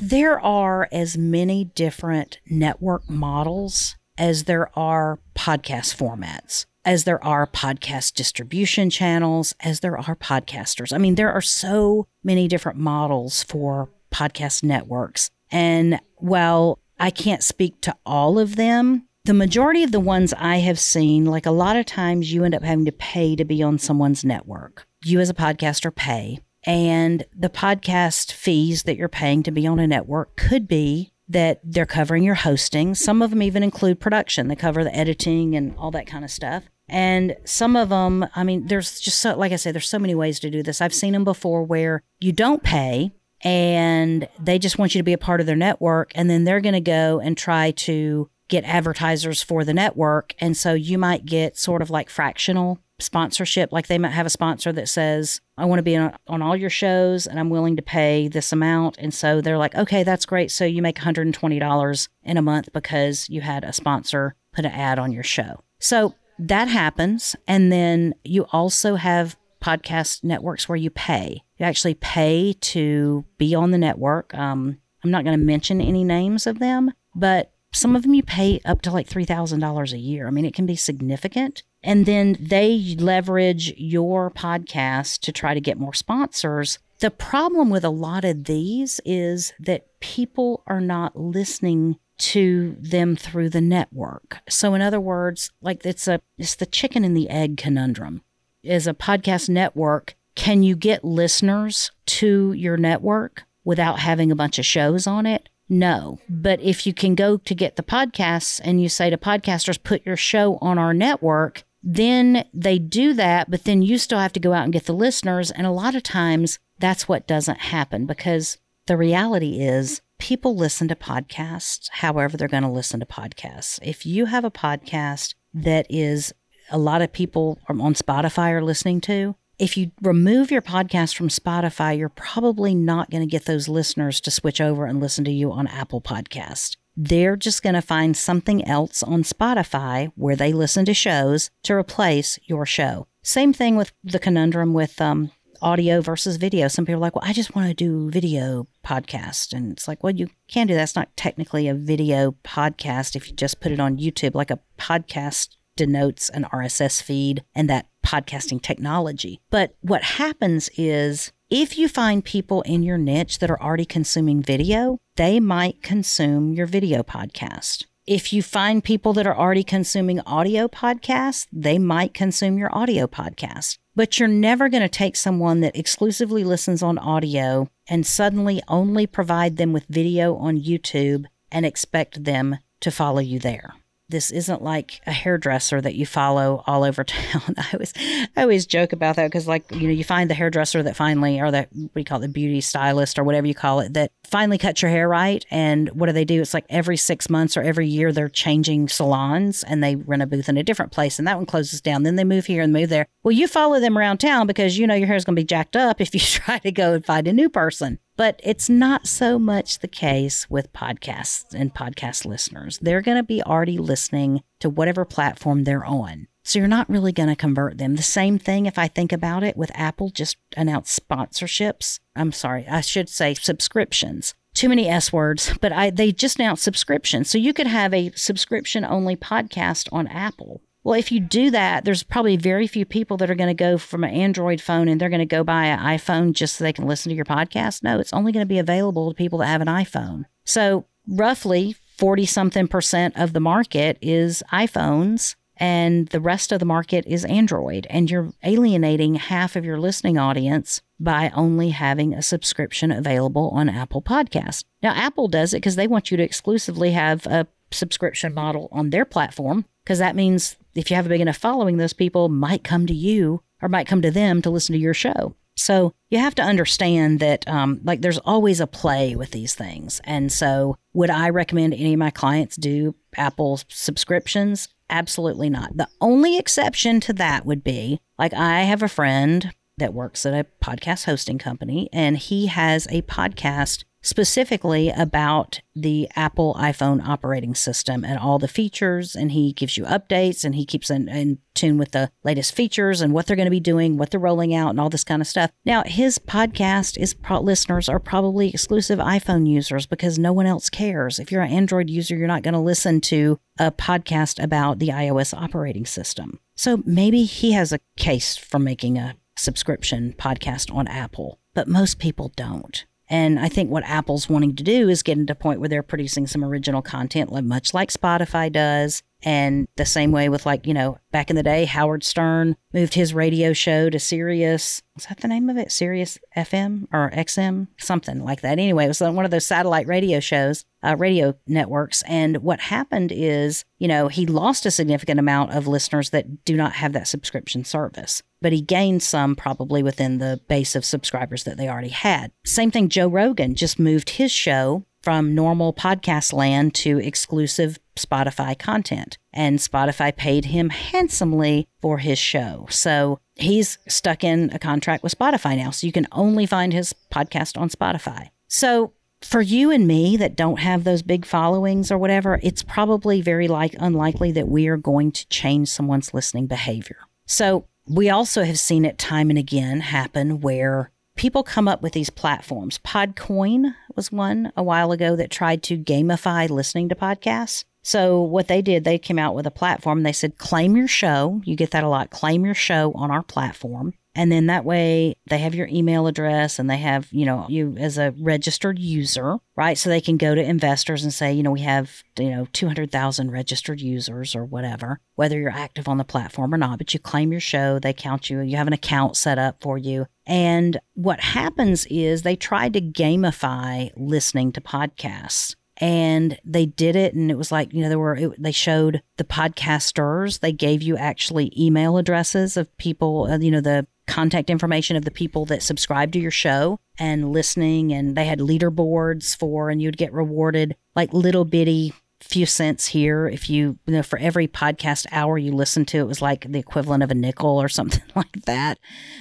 there 0.00 0.40
are 0.40 0.88
as 0.90 1.16
many 1.16 1.64
different 1.64 2.38
network 2.48 3.08
models 3.08 3.96
as 4.16 4.44
there 4.44 4.76
are 4.76 5.20
podcast 5.34 5.96
formats, 5.96 6.66
as 6.84 7.04
there 7.04 7.22
are 7.24 7.46
podcast 7.46 8.14
distribution 8.14 8.90
channels, 8.90 9.54
as 9.60 9.80
there 9.80 9.96
are 9.96 10.16
podcasters. 10.16 10.92
I 10.92 10.98
mean, 10.98 11.14
there 11.14 11.32
are 11.32 11.40
so 11.40 12.06
many 12.24 12.48
different 12.48 12.78
models 12.78 13.44
for 13.44 13.88
podcast 14.10 14.62
networks. 14.62 15.30
And 15.50 16.00
while 16.16 16.80
I 16.98 17.10
can't 17.10 17.42
speak 17.42 17.80
to 17.82 17.94
all 18.04 18.38
of 18.38 18.56
them, 18.56 19.07
the 19.28 19.34
majority 19.34 19.82
of 19.82 19.92
the 19.92 20.00
ones 20.00 20.32
I 20.38 20.56
have 20.56 20.78
seen, 20.78 21.26
like 21.26 21.44
a 21.44 21.50
lot 21.50 21.76
of 21.76 21.84
times 21.84 22.32
you 22.32 22.44
end 22.44 22.54
up 22.54 22.62
having 22.62 22.86
to 22.86 22.92
pay 22.92 23.36
to 23.36 23.44
be 23.44 23.62
on 23.62 23.78
someone's 23.78 24.24
network. 24.24 24.86
You 25.04 25.20
as 25.20 25.28
a 25.28 25.34
podcaster 25.34 25.94
pay. 25.94 26.40
And 26.64 27.24
the 27.36 27.50
podcast 27.50 28.32
fees 28.32 28.84
that 28.84 28.96
you're 28.96 29.10
paying 29.10 29.42
to 29.42 29.50
be 29.50 29.66
on 29.66 29.80
a 29.80 29.86
network 29.86 30.34
could 30.36 30.66
be 30.66 31.12
that 31.28 31.60
they're 31.62 31.84
covering 31.84 32.22
your 32.22 32.36
hosting. 32.36 32.94
Some 32.94 33.20
of 33.20 33.28
them 33.28 33.42
even 33.42 33.62
include 33.62 34.00
production, 34.00 34.48
they 34.48 34.56
cover 34.56 34.82
the 34.82 34.96
editing 34.96 35.54
and 35.54 35.76
all 35.76 35.90
that 35.90 36.06
kind 36.06 36.24
of 36.24 36.30
stuff. 36.30 36.64
And 36.88 37.36
some 37.44 37.76
of 37.76 37.90
them, 37.90 38.26
I 38.34 38.44
mean, 38.44 38.68
there's 38.68 38.98
just 38.98 39.20
so, 39.20 39.36
like 39.36 39.52
I 39.52 39.56
said, 39.56 39.74
there's 39.74 39.90
so 39.90 39.98
many 39.98 40.14
ways 40.14 40.40
to 40.40 40.48
do 40.48 40.62
this. 40.62 40.80
I've 40.80 40.94
seen 40.94 41.12
them 41.12 41.24
before 41.24 41.64
where 41.64 42.02
you 42.18 42.32
don't 42.32 42.62
pay 42.62 43.12
and 43.42 44.26
they 44.40 44.58
just 44.58 44.78
want 44.78 44.94
you 44.94 45.00
to 45.00 45.04
be 45.04 45.12
a 45.12 45.18
part 45.18 45.40
of 45.40 45.46
their 45.46 45.54
network. 45.54 46.12
And 46.14 46.30
then 46.30 46.44
they're 46.44 46.62
going 46.62 46.72
to 46.72 46.80
go 46.80 47.20
and 47.20 47.36
try 47.36 47.72
to 47.72 48.30
get 48.48 48.64
advertisers 48.64 49.42
for 49.42 49.64
the 49.64 49.74
network. 49.74 50.34
And 50.40 50.56
so 50.56 50.74
you 50.74 50.98
might 50.98 51.26
get 51.26 51.56
sort 51.56 51.82
of 51.82 51.90
like 51.90 52.10
fractional 52.10 52.78
sponsorship. 52.98 53.72
Like 53.72 53.86
they 53.86 53.98
might 53.98 54.10
have 54.10 54.26
a 54.26 54.30
sponsor 54.30 54.72
that 54.72 54.88
says, 54.88 55.40
I 55.56 55.66
want 55.66 55.78
to 55.78 55.84
be 55.84 55.96
on, 55.96 56.16
on 56.26 56.42
all 56.42 56.56
your 56.56 56.70
shows 56.70 57.26
and 57.26 57.38
I'm 57.38 57.50
willing 57.50 57.76
to 57.76 57.82
pay 57.82 58.28
this 58.28 58.52
amount. 58.52 58.96
And 58.98 59.14
so 59.14 59.40
they're 59.40 59.58
like, 59.58 59.74
okay, 59.74 60.02
that's 60.02 60.26
great. 60.26 60.50
So 60.50 60.64
you 60.64 60.82
make 60.82 60.98
$120 60.98 62.08
in 62.24 62.36
a 62.36 62.42
month 62.42 62.72
because 62.72 63.28
you 63.28 63.40
had 63.40 63.64
a 63.64 63.72
sponsor 63.72 64.34
put 64.52 64.64
an 64.64 64.72
ad 64.72 64.98
on 64.98 65.12
your 65.12 65.22
show. 65.22 65.62
So 65.78 66.14
that 66.38 66.68
happens. 66.68 67.36
And 67.46 67.70
then 67.70 68.14
you 68.24 68.46
also 68.50 68.96
have 68.96 69.36
podcast 69.62 70.24
networks 70.24 70.68
where 70.68 70.76
you 70.76 70.90
pay. 70.90 71.42
You 71.58 71.66
actually 71.66 71.94
pay 71.94 72.54
to 72.60 73.24
be 73.38 73.54
on 73.54 73.70
the 73.70 73.78
network. 73.78 74.34
Um, 74.34 74.78
I'm 75.04 75.10
not 75.10 75.24
going 75.24 75.38
to 75.38 75.44
mention 75.44 75.80
any 75.80 76.04
names 76.04 76.46
of 76.46 76.58
them, 76.58 76.92
but 77.14 77.52
some 77.72 77.94
of 77.94 78.02
them 78.02 78.14
you 78.14 78.22
pay 78.22 78.60
up 78.64 78.82
to 78.82 78.90
like 78.90 79.08
$3,000 79.08 79.92
a 79.92 79.98
year. 79.98 80.26
I 80.26 80.30
mean, 80.30 80.44
it 80.44 80.54
can 80.54 80.66
be 80.66 80.76
significant. 80.76 81.62
And 81.82 82.06
then 82.06 82.36
they 82.40 82.96
leverage 82.98 83.72
your 83.76 84.30
podcast 84.30 85.20
to 85.20 85.32
try 85.32 85.54
to 85.54 85.60
get 85.60 85.78
more 85.78 85.94
sponsors. 85.94 86.78
The 87.00 87.10
problem 87.10 87.70
with 87.70 87.84
a 87.84 87.90
lot 87.90 88.24
of 88.24 88.44
these 88.44 89.00
is 89.04 89.52
that 89.60 90.00
people 90.00 90.64
are 90.66 90.80
not 90.80 91.16
listening 91.16 91.98
to 92.18 92.76
them 92.80 93.14
through 93.14 93.50
the 93.50 93.60
network. 93.60 94.38
So 94.48 94.74
in 94.74 94.82
other 94.82 95.00
words, 95.00 95.52
like 95.62 95.86
it's 95.86 96.08
a 96.08 96.20
it's 96.36 96.56
the 96.56 96.66
chicken 96.66 97.04
and 97.04 97.16
the 97.16 97.28
egg 97.28 97.56
conundrum. 97.56 98.22
As 98.64 98.88
a 98.88 98.94
podcast 98.94 99.48
network, 99.48 100.16
can 100.34 100.64
you 100.64 100.74
get 100.74 101.04
listeners 101.04 101.92
to 102.06 102.52
your 102.52 102.76
network 102.76 103.44
without 103.64 104.00
having 104.00 104.32
a 104.32 104.36
bunch 104.36 104.58
of 104.58 104.66
shows 104.66 105.06
on 105.06 105.26
it? 105.26 105.48
No. 105.68 106.18
But 106.28 106.60
if 106.60 106.86
you 106.86 106.94
can 106.94 107.14
go 107.14 107.36
to 107.36 107.54
get 107.54 107.76
the 107.76 107.82
podcasts 107.82 108.60
and 108.62 108.82
you 108.82 108.88
say 108.88 109.10
to 109.10 109.18
podcasters, 109.18 109.82
put 109.82 110.04
your 110.06 110.16
show 110.16 110.58
on 110.60 110.78
our 110.78 110.94
network, 110.94 111.64
then 111.82 112.44
they 112.52 112.78
do 112.78 113.14
that, 113.14 113.50
but 113.50 113.64
then 113.64 113.82
you 113.82 113.98
still 113.98 114.18
have 114.18 114.32
to 114.32 114.40
go 114.40 114.52
out 114.52 114.64
and 114.64 114.72
get 114.72 114.86
the 114.86 114.92
listeners. 114.92 115.50
And 115.50 115.66
a 115.66 115.70
lot 115.70 115.94
of 115.94 116.02
times 116.02 116.58
that's 116.78 117.08
what 117.08 117.26
doesn't 117.26 117.60
happen 117.60 118.06
because 118.06 118.58
the 118.86 118.96
reality 118.96 119.60
is 119.60 120.00
people 120.18 120.56
listen 120.56 120.88
to 120.88 120.96
podcasts 120.96 121.88
however 121.90 122.36
they're 122.36 122.48
going 122.48 122.62
to 122.62 122.68
listen 122.68 123.00
to 123.00 123.06
podcasts. 123.06 123.78
If 123.82 124.04
you 124.04 124.26
have 124.26 124.44
a 124.44 124.50
podcast 124.50 125.34
that 125.54 125.86
is 125.88 126.32
a 126.70 126.78
lot 126.78 127.02
of 127.02 127.12
people 127.12 127.58
on 127.68 127.94
Spotify 127.94 128.52
are 128.52 128.64
listening 128.64 129.00
to, 129.02 129.36
if 129.58 129.76
you 129.76 129.90
remove 130.02 130.50
your 130.50 130.62
podcast 130.62 131.16
from 131.16 131.28
Spotify, 131.28 131.98
you're 131.98 132.08
probably 132.08 132.74
not 132.74 133.10
going 133.10 133.22
to 133.22 133.30
get 133.30 133.46
those 133.46 133.68
listeners 133.68 134.20
to 134.20 134.30
switch 134.30 134.60
over 134.60 134.86
and 134.86 135.00
listen 135.00 135.24
to 135.24 135.32
you 135.32 135.50
on 135.50 135.66
Apple 135.66 136.00
Podcast. 136.00 136.76
They're 136.96 137.36
just 137.36 137.62
going 137.62 137.74
to 137.74 137.82
find 137.82 138.16
something 138.16 138.64
else 138.66 139.02
on 139.02 139.22
Spotify 139.22 140.12
where 140.14 140.36
they 140.36 140.52
listen 140.52 140.84
to 140.84 140.94
shows 140.94 141.50
to 141.64 141.74
replace 141.74 142.38
your 142.44 142.66
show. 142.66 143.06
Same 143.22 143.52
thing 143.52 143.76
with 143.76 143.92
the 144.04 144.18
conundrum 144.18 144.74
with 144.74 145.00
um, 145.00 145.32
audio 145.60 146.00
versus 146.00 146.36
video. 146.36 146.68
Some 146.68 146.86
people 146.86 146.98
are 146.98 147.02
like, 147.02 147.16
well, 147.16 147.28
I 147.28 147.32
just 147.32 147.54
want 147.54 147.68
to 147.68 147.74
do 147.74 148.10
video 148.10 148.68
podcast. 148.84 149.52
And 149.52 149.72
it's 149.72 149.88
like, 149.88 150.02
well, 150.02 150.14
you 150.14 150.30
can 150.48 150.68
do 150.68 150.74
that. 150.74 150.82
It's 150.82 150.96
not 150.96 151.16
technically 151.16 151.68
a 151.68 151.74
video 151.74 152.36
podcast 152.44 153.16
if 153.16 153.28
you 153.28 153.34
just 153.34 153.60
put 153.60 153.72
it 153.72 153.80
on 153.80 153.98
YouTube. 153.98 154.34
Like 154.34 154.50
a 154.50 154.60
podcast 154.78 155.56
denotes 155.76 156.28
an 156.30 156.44
RSS 156.52 157.00
feed 157.00 157.44
and 157.54 157.70
that 157.70 157.86
podcasting 158.08 158.62
technology. 158.62 159.40
But 159.50 159.74
what 159.82 160.02
happens 160.02 160.70
is 160.76 161.30
if 161.50 161.76
you 161.76 161.88
find 161.88 162.24
people 162.24 162.62
in 162.62 162.82
your 162.82 162.98
niche 162.98 163.38
that 163.38 163.50
are 163.50 163.60
already 163.60 163.84
consuming 163.84 164.42
video, 164.42 164.98
they 165.16 165.40
might 165.40 165.82
consume 165.82 166.54
your 166.54 166.66
video 166.66 167.02
podcast. 167.02 167.84
If 168.06 168.32
you 168.32 168.42
find 168.42 168.82
people 168.82 169.12
that 169.12 169.26
are 169.26 169.36
already 169.36 169.64
consuming 169.64 170.20
audio 170.20 170.68
podcasts, 170.68 171.46
they 171.52 171.78
might 171.78 172.14
consume 172.14 172.56
your 172.56 172.74
audio 172.74 173.06
podcast. 173.06 173.76
But 173.94 174.18
you're 174.18 174.28
never 174.28 174.70
going 174.70 174.82
to 174.82 174.88
take 174.88 175.16
someone 175.16 175.60
that 175.60 175.76
exclusively 175.76 176.44
listens 176.44 176.82
on 176.82 176.96
audio 176.96 177.68
and 177.86 178.06
suddenly 178.06 178.62
only 178.68 179.06
provide 179.06 179.58
them 179.58 179.74
with 179.74 179.84
video 179.88 180.36
on 180.36 180.58
YouTube 180.58 181.26
and 181.52 181.66
expect 181.66 182.24
them 182.24 182.58
to 182.80 182.90
follow 182.90 183.20
you 183.20 183.38
there 183.38 183.74
this 184.08 184.30
isn't 184.30 184.62
like 184.62 185.00
a 185.06 185.12
hairdresser 185.12 185.80
that 185.80 185.94
you 185.94 186.06
follow 186.06 186.62
all 186.66 186.84
over 186.84 187.04
town. 187.04 187.54
I 187.56 187.68
always, 187.72 187.92
I 188.36 188.42
always 188.42 188.66
joke 188.66 188.92
about 188.92 189.16
that 189.16 189.26
because, 189.26 189.46
like, 189.46 189.70
you 189.72 189.88
know, 189.88 189.92
you 189.92 190.04
find 190.04 190.30
the 190.30 190.34
hairdresser 190.34 190.82
that 190.82 190.96
finally, 190.96 191.40
or 191.40 191.50
that 191.50 191.68
we 191.94 192.04
call 192.04 192.18
it 192.18 192.22
the 192.22 192.28
beauty 192.28 192.60
stylist 192.60 193.18
or 193.18 193.24
whatever 193.24 193.46
you 193.46 193.54
call 193.54 193.80
it, 193.80 193.94
that 193.94 194.12
finally 194.24 194.58
cuts 194.58 194.82
your 194.82 194.90
hair 194.90 195.08
right. 195.08 195.44
And 195.50 195.88
what 195.90 196.06
do 196.06 196.12
they 196.12 196.24
do? 196.24 196.40
It's 196.40 196.54
like 196.54 196.66
every 196.68 196.96
six 196.96 197.28
months 197.28 197.56
or 197.56 197.62
every 197.62 197.86
year 197.86 198.12
they're 198.12 198.28
changing 198.28 198.88
salons 198.88 199.62
and 199.62 199.82
they 199.82 199.96
rent 199.96 200.22
a 200.22 200.26
booth 200.26 200.48
in 200.48 200.56
a 200.56 200.62
different 200.62 200.92
place, 200.92 201.18
and 201.18 201.28
that 201.28 201.36
one 201.36 201.46
closes 201.46 201.80
down. 201.80 202.02
Then 202.02 202.16
they 202.16 202.24
move 202.24 202.46
here 202.46 202.62
and 202.62 202.72
move 202.72 202.88
there. 202.88 203.06
Well, 203.22 203.32
you 203.32 203.46
follow 203.46 203.80
them 203.80 203.98
around 203.98 204.18
town 204.18 204.46
because 204.46 204.78
you 204.78 204.86
know 204.86 204.94
your 204.94 205.06
hair 205.06 205.16
is 205.16 205.24
going 205.24 205.36
to 205.36 205.40
be 205.40 205.46
jacked 205.46 205.76
up 205.76 206.00
if 206.00 206.14
you 206.14 206.20
try 206.20 206.58
to 206.58 206.72
go 206.72 206.94
and 206.94 207.04
find 207.04 207.28
a 207.28 207.32
new 207.32 207.48
person. 207.48 207.98
But 208.18 208.40
it's 208.42 208.68
not 208.68 209.06
so 209.06 209.38
much 209.38 209.78
the 209.78 209.86
case 209.86 210.50
with 210.50 210.72
podcasts 210.72 211.54
and 211.54 211.72
podcast 211.72 212.24
listeners. 212.24 212.76
They're 212.82 213.00
going 213.00 213.16
to 213.16 213.22
be 213.22 213.44
already 213.44 213.78
listening 213.78 214.42
to 214.58 214.68
whatever 214.68 215.04
platform 215.04 215.62
they're 215.62 215.84
on. 215.84 216.26
So 216.42 216.58
you're 216.58 216.66
not 216.66 216.90
really 216.90 217.12
going 217.12 217.28
to 217.28 217.36
convert 217.36 217.78
them. 217.78 217.94
The 217.94 218.02
same 218.02 218.36
thing 218.36 218.66
if 218.66 218.76
I 218.76 218.88
think 218.88 219.12
about 219.12 219.44
it 219.44 219.56
with 219.56 219.70
Apple 219.72 220.10
just 220.10 220.36
announced 220.56 220.98
sponsorships. 220.98 222.00
I'm 222.16 222.32
sorry, 222.32 222.66
I 222.66 222.80
should 222.80 223.08
say 223.08 223.34
subscriptions. 223.34 224.34
Too 224.52 224.68
many 224.68 224.88
S 224.88 225.12
words, 225.12 225.56
but 225.60 225.70
I 225.70 225.90
they 225.90 226.10
just 226.10 226.40
announced 226.40 226.64
subscriptions. 226.64 227.30
So 227.30 227.38
you 227.38 227.52
could 227.52 227.68
have 227.68 227.94
a 227.94 228.10
subscription 228.16 228.84
only 228.84 229.14
podcast 229.14 229.88
on 229.92 230.08
Apple 230.08 230.60
well, 230.88 230.98
if 230.98 231.12
you 231.12 231.20
do 231.20 231.50
that, 231.50 231.84
there's 231.84 232.02
probably 232.02 232.38
very 232.38 232.66
few 232.66 232.86
people 232.86 233.18
that 233.18 233.30
are 233.30 233.34
going 233.34 233.50
to 233.50 233.52
go 233.52 233.76
from 233.76 234.04
an 234.04 234.10
Android 234.14 234.58
phone 234.58 234.88
and 234.88 234.98
they're 234.98 235.10
going 235.10 235.18
to 235.18 235.26
go 235.26 235.44
buy 235.44 235.66
an 235.66 235.80
iPhone 235.80 236.32
just 236.32 236.56
so 236.56 236.64
they 236.64 236.72
can 236.72 236.86
listen 236.86 237.10
to 237.10 237.14
your 237.14 237.26
podcast. 237.26 237.82
No, 237.82 238.00
it's 238.00 238.14
only 238.14 238.32
going 238.32 238.40
to 238.40 238.48
be 238.48 238.58
available 238.58 239.10
to 239.10 239.14
people 239.14 239.40
that 239.40 239.48
have 239.48 239.60
an 239.60 239.68
iPhone. 239.68 240.24
So, 240.46 240.86
roughly 241.06 241.76
40 241.98 242.24
something 242.24 242.68
percent 242.68 243.18
of 243.18 243.34
the 243.34 243.38
market 243.38 243.98
is 244.00 244.42
iPhones 244.50 245.36
and 245.58 246.08
the 246.08 246.20
rest 246.20 246.52
of 246.52 246.58
the 246.58 246.64
market 246.64 247.04
is 247.06 247.22
Android. 247.26 247.86
And 247.90 248.10
you're 248.10 248.32
alienating 248.42 249.16
half 249.16 249.56
of 249.56 249.66
your 249.66 249.78
listening 249.78 250.16
audience 250.16 250.80
by 250.98 251.30
only 251.34 251.68
having 251.68 252.14
a 252.14 252.22
subscription 252.22 252.92
available 252.92 253.50
on 253.50 253.68
Apple 253.68 254.00
Podcast. 254.00 254.64
Now, 254.82 254.94
Apple 254.94 255.28
does 255.28 255.52
it 255.52 255.58
because 255.58 255.76
they 255.76 255.86
want 255.86 256.10
you 256.10 256.16
to 256.16 256.22
exclusively 256.22 256.92
have 256.92 257.26
a 257.26 257.46
subscription 257.70 258.32
model 258.32 258.70
on 258.72 258.88
their 258.88 259.04
platform 259.04 259.66
because 259.88 260.00
that 260.00 260.14
means 260.14 260.56
if 260.74 260.90
you 260.90 260.96
have 260.96 261.06
a 261.06 261.08
big 261.08 261.22
enough 261.22 261.38
following, 261.38 261.78
those 261.78 261.94
people 261.94 262.28
might 262.28 262.62
come 262.62 262.86
to 262.86 262.92
you 262.92 263.42
or 263.62 263.70
might 263.70 263.86
come 263.86 264.02
to 264.02 264.10
them 264.10 264.42
to 264.42 264.50
listen 264.50 264.74
to 264.74 264.78
your 264.78 264.92
show. 264.92 265.34
So 265.56 265.94
you 266.10 266.18
have 266.18 266.34
to 266.34 266.42
understand 266.42 267.20
that, 267.20 267.48
um, 267.48 267.80
like, 267.82 268.02
there's 268.02 268.18
always 268.18 268.60
a 268.60 268.66
play 268.66 269.16
with 269.16 269.30
these 269.30 269.54
things. 269.54 270.02
And 270.04 270.30
so, 270.30 270.76
would 270.92 271.08
I 271.08 271.30
recommend 271.30 271.72
any 271.72 271.94
of 271.94 271.98
my 271.98 272.10
clients 272.10 272.56
do 272.56 272.96
Apple 273.16 273.60
subscriptions? 273.68 274.68
Absolutely 274.90 275.48
not. 275.48 275.74
The 275.74 275.88
only 276.02 276.36
exception 276.36 277.00
to 277.00 277.14
that 277.14 277.46
would 277.46 277.64
be 277.64 277.98
like, 278.18 278.34
I 278.34 278.64
have 278.64 278.82
a 278.82 278.88
friend 278.88 279.54
that 279.78 279.94
works 279.94 280.26
at 280.26 280.34
a 280.34 280.46
podcast 280.62 281.06
hosting 281.06 281.38
company, 281.38 281.88
and 281.94 282.18
he 282.18 282.48
has 282.48 282.86
a 282.90 283.00
podcast 283.02 283.84
specifically 284.02 284.90
about 284.90 285.60
the 285.74 286.08
Apple 286.16 286.54
iPhone 286.58 287.06
operating 287.06 287.54
system 287.54 288.04
and 288.04 288.18
all 288.18 288.38
the 288.38 288.48
features. 288.48 289.14
And 289.14 289.32
he 289.32 289.52
gives 289.52 289.76
you 289.76 289.84
updates 289.84 290.44
and 290.44 290.54
he 290.54 290.64
keeps 290.64 290.90
in, 290.90 291.08
in 291.08 291.38
tune 291.54 291.78
with 291.78 291.90
the 291.92 292.10
latest 292.24 292.54
features 292.54 293.00
and 293.00 293.12
what 293.12 293.26
they're 293.26 293.36
going 293.36 293.46
to 293.46 293.50
be 293.50 293.60
doing, 293.60 293.96
what 293.96 294.10
they're 294.10 294.20
rolling 294.20 294.54
out, 294.54 294.70
and 294.70 294.80
all 294.80 294.90
this 294.90 295.04
kind 295.04 295.20
of 295.20 295.28
stuff. 295.28 295.50
Now, 295.64 295.82
his 295.84 296.18
podcast 296.18 296.96
is 296.96 297.14
pro- 297.14 297.40
listeners 297.40 297.88
are 297.88 297.98
probably 297.98 298.48
exclusive 298.48 298.98
iPhone 298.98 299.48
users 299.48 299.86
because 299.86 300.18
no 300.18 300.32
one 300.32 300.46
else 300.46 300.70
cares. 300.70 301.18
If 301.18 301.32
you're 301.32 301.42
an 301.42 301.52
Android 301.52 301.90
user, 301.90 302.16
you're 302.16 302.28
not 302.28 302.42
going 302.42 302.54
to 302.54 302.60
listen 302.60 303.00
to 303.02 303.38
a 303.58 303.70
podcast 303.72 304.42
about 304.42 304.78
the 304.78 304.88
iOS 304.88 305.36
operating 305.36 305.86
system. 305.86 306.38
So 306.56 306.82
maybe 306.84 307.24
he 307.24 307.52
has 307.52 307.72
a 307.72 307.80
case 307.96 308.36
for 308.36 308.58
making 308.58 308.98
a 308.98 309.16
subscription 309.36 310.14
podcast 310.18 310.74
on 310.74 310.88
Apple, 310.88 311.38
but 311.54 311.68
most 311.68 311.98
people 311.98 312.32
don't. 312.36 312.84
And 313.10 313.38
I 313.38 313.48
think 313.48 313.70
what 313.70 313.84
Apple's 313.84 314.28
wanting 314.28 314.54
to 314.56 314.62
do 314.62 314.88
is 314.88 315.02
get 315.02 315.18
into 315.18 315.32
a 315.32 315.36
point 315.36 315.60
where 315.60 315.68
they're 315.68 315.82
producing 315.82 316.26
some 316.26 316.44
original 316.44 316.82
content, 316.82 317.32
much 317.44 317.72
like 317.72 317.90
Spotify 317.90 318.52
does. 318.52 319.02
And 319.22 319.66
the 319.76 319.84
same 319.84 320.12
way 320.12 320.28
with, 320.28 320.46
like, 320.46 320.66
you 320.66 320.74
know, 320.74 320.98
back 321.10 321.30
in 321.30 321.36
the 321.36 321.42
day, 321.42 321.64
Howard 321.64 322.04
Stern 322.04 322.56
moved 322.72 322.94
his 322.94 323.12
radio 323.12 323.52
show 323.52 323.90
to 323.90 323.98
Sirius. 323.98 324.80
Is 324.96 325.06
that 325.06 325.20
the 325.20 325.28
name 325.28 325.50
of 325.50 325.56
it? 325.56 325.72
Sirius 325.72 326.18
FM 326.36 326.86
or 326.92 327.10
XM? 327.10 327.66
Something 327.78 328.22
like 328.22 328.42
that. 328.42 328.58
Anyway, 328.58 328.84
it 328.84 328.88
was 328.88 329.00
one 329.00 329.24
of 329.24 329.30
those 329.30 329.46
satellite 329.46 329.88
radio 329.88 330.20
shows, 330.20 330.64
uh, 330.84 330.94
radio 330.96 331.34
networks. 331.46 332.02
And 332.02 332.38
what 332.38 332.60
happened 332.60 333.10
is, 333.12 333.64
you 333.78 333.88
know, 333.88 334.08
he 334.08 334.24
lost 334.24 334.66
a 334.66 334.70
significant 334.70 335.18
amount 335.18 335.52
of 335.52 335.66
listeners 335.66 336.10
that 336.10 336.44
do 336.44 336.56
not 336.56 336.74
have 336.74 336.92
that 336.92 337.08
subscription 337.08 337.64
service 337.64 338.22
but 338.40 338.52
he 338.52 338.60
gained 338.60 339.02
some 339.02 339.34
probably 339.34 339.82
within 339.82 340.18
the 340.18 340.40
base 340.48 340.76
of 340.76 340.84
subscribers 340.84 341.44
that 341.44 341.56
they 341.56 341.68
already 341.68 341.88
had. 341.88 342.30
Same 342.44 342.70
thing, 342.70 342.88
Joe 342.88 343.08
Rogan 343.08 343.54
just 343.54 343.78
moved 343.78 344.10
his 344.10 344.30
show 344.30 344.84
from 345.02 345.34
normal 345.34 345.72
podcast 345.72 346.32
land 346.32 346.74
to 346.74 346.98
exclusive 346.98 347.78
Spotify 347.98 348.58
content. 348.58 349.18
And 349.32 349.58
Spotify 349.58 350.14
paid 350.14 350.46
him 350.46 350.70
handsomely 350.70 351.68
for 351.80 351.98
his 351.98 352.18
show. 352.18 352.66
So 352.70 353.20
he's 353.34 353.78
stuck 353.86 354.24
in 354.24 354.50
a 354.52 354.58
contract 354.58 355.02
with 355.02 355.16
Spotify 355.16 355.56
now. 355.56 355.70
So 355.70 355.86
you 355.86 355.92
can 355.92 356.06
only 356.12 356.46
find 356.46 356.72
his 356.72 356.94
podcast 357.12 357.60
on 357.60 357.68
Spotify. 357.68 358.30
So 358.48 358.92
for 359.20 359.40
you 359.40 359.70
and 359.70 359.86
me 359.86 360.16
that 360.16 360.36
don't 360.36 360.60
have 360.60 360.84
those 360.84 361.02
big 361.02 361.26
followings 361.26 361.90
or 361.90 361.98
whatever, 361.98 362.40
it's 362.42 362.62
probably 362.62 363.20
very 363.20 363.48
like 363.48 363.74
unlikely 363.78 364.32
that 364.32 364.48
we 364.48 364.68
are 364.68 364.76
going 364.76 365.12
to 365.12 365.28
change 365.28 365.68
someone's 365.68 366.14
listening 366.14 366.46
behavior. 366.46 366.98
So 367.26 367.66
we 367.86 368.10
also 368.10 368.44
have 368.44 368.58
seen 368.58 368.84
it 368.84 368.98
time 368.98 369.30
and 369.30 369.38
again 369.38 369.80
happen 369.80 370.40
where 370.40 370.90
people 371.16 371.42
come 371.42 371.68
up 371.68 371.82
with 371.82 371.92
these 371.92 372.10
platforms. 372.10 372.78
Podcoin 372.78 373.74
was 373.96 374.12
one 374.12 374.52
a 374.56 374.62
while 374.62 374.92
ago 374.92 375.16
that 375.16 375.30
tried 375.30 375.62
to 375.64 375.76
gamify 375.76 376.48
listening 376.48 376.88
to 376.88 376.94
podcasts. 376.94 377.64
So, 377.88 378.20
what 378.20 378.48
they 378.48 378.60
did, 378.60 378.84
they 378.84 378.98
came 378.98 379.18
out 379.18 379.34
with 379.34 379.46
a 379.46 379.50
platform. 379.50 380.02
They 380.02 380.12
said, 380.12 380.36
claim 380.36 380.76
your 380.76 380.88
show. 380.88 381.40
You 381.46 381.56
get 381.56 381.70
that 381.70 381.84
a 381.84 381.88
lot. 381.88 382.10
Claim 382.10 382.44
your 382.44 382.54
show 382.54 382.92
on 382.92 383.10
our 383.10 383.22
platform. 383.22 383.94
And 384.14 384.30
then 384.30 384.44
that 384.48 384.66
way 384.66 385.14
they 385.30 385.38
have 385.38 385.54
your 385.54 385.68
email 385.68 386.06
address 386.06 386.58
and 386.58 386.68
they 386.68 386.76
have, 386.76 387.10
you 387.10 387.24
know, 387.24 387.46
you 387.48 387.78
as 387.78 387.96
a 387.96 388.12
registered 388.20 388.78
user, 388.78 389.38
right? 389.56 389.78
So 389.78 389.88
they 389.88 390.02
can 390.02 390.18
go 390.18 390.34
to 390.34 390.42
investors 390.42 391.02
and 391.02 391.14
say, 391.14 391.32
you 391.32 391.42
know, 391.42 391.50
we 391.50 391.62
have, 391.62 392.02
you 392.18 392.28
know, 392.28 392.46
200,000 392.52 393.30
registered 393.30 393.80
users 393.80 394.36
or 394.36 394.44
whatever, 394.44 395.00
whether 395.14 395.38
you're 395.38 395.48
active 395.48 395.88
on 395.88 395.96
the 395.96 396.04
platform 396.04 396.52
or 396.52 396.58
not, 396.58 396.76
but 396.76 396.92
you 396.92 397.00
claim 397.00 397.32
your 397.32 397.40
show, 397.40 397.78
they 397.78 397.94
count 397.94 398.28
you, 398.28 398.40
you 398.40 398.58
have 398.58 398.66
an 398.66 398.74
account 398.74 399.16
set 399.16 399.38
up 399.38 399.62
for 399.62 399.78
you. 399.78 400.04
And 400.26 400.78
what 400.92 401.20
happens 401.20 401.86
is 401.86 402.20
they 402.20 402.36
tried 402.36 402.74
to 402.74 402.82
gamify 402.82 403.92
listening 403.96 404.52
to 404.52 404.60
podcasts 404.60 405.54
and 405.78 406.38
they 406.44 406.66
did 406.66 406.96
it 406.96 407.14
and 407.14 407.30
it 407.30 407.38
was 407.38 407.52
like 407.52 407.72
you 407.72 407.80
know 407.82 407.88
there 407.88 407.98
were 407.98 408.16
it, 408.16 408.42
they 408.42 408.52
showed 408.52 409.02
the 409.16 409.24
podcasters. 409.24 410.40
They 410.40 410.52
gave 410.52 410.82
you 410.82 410.96
actually 410.96 411.52
email 411.56 411.96
addresses 411.96 412.56
of 412.56 412.76
people 412.78 413.28
uh, 413.30 413.38
you 413.38 413.50
know 413.50 413.60
the 413.60 413.86
contact 414.08 414.50
information 414.50 414.96
of 414.96 415.04
the 415.04 415.10
people 415.10 415.44
that 415.44 415.62
subscribe 415.62 416.12
to 416.12 416.18
your 416.18 416.30
show 416.30 416.80
and 416.98 417.30
listening 417.30 417.92
and 417.92 418.16
they 418.16 418.24
had 418.24 418.40
leaderboards 418.40 419.36
for 419.36 419.70
and 419.70 419.80
you'd 419.82 419.98
get 419.98 420.12
rewarded 420.12 420.74
like 420.96 421.12
little 421.12 421.44
bitty 421.44 421.92
few 422.20 422.46
cents 422.46 422.86
here 422.86 423.28
if 423.28 423.48
you, 423.48 423.78
you 423.86 423.94
know 423.94 424.02
for 424.02 424.18
every 424.18 424.48
podcast 424.48 425.06
hour 425.12 425.38
you 425.38 425.52
listen 425.52 425.84
to 425.84 425.98
it 425.98 426.06
was 426.06 426.20
like 426.20 426.50
the 426.50 426.58
equivalent 426.58 427.02
of 427.02 427.10
a 427.10 427.14
nickel 427.14 427.60
or 427.60 427.68
something 427.68 428.02
like 428.16 428.32
that. 428.46 428.78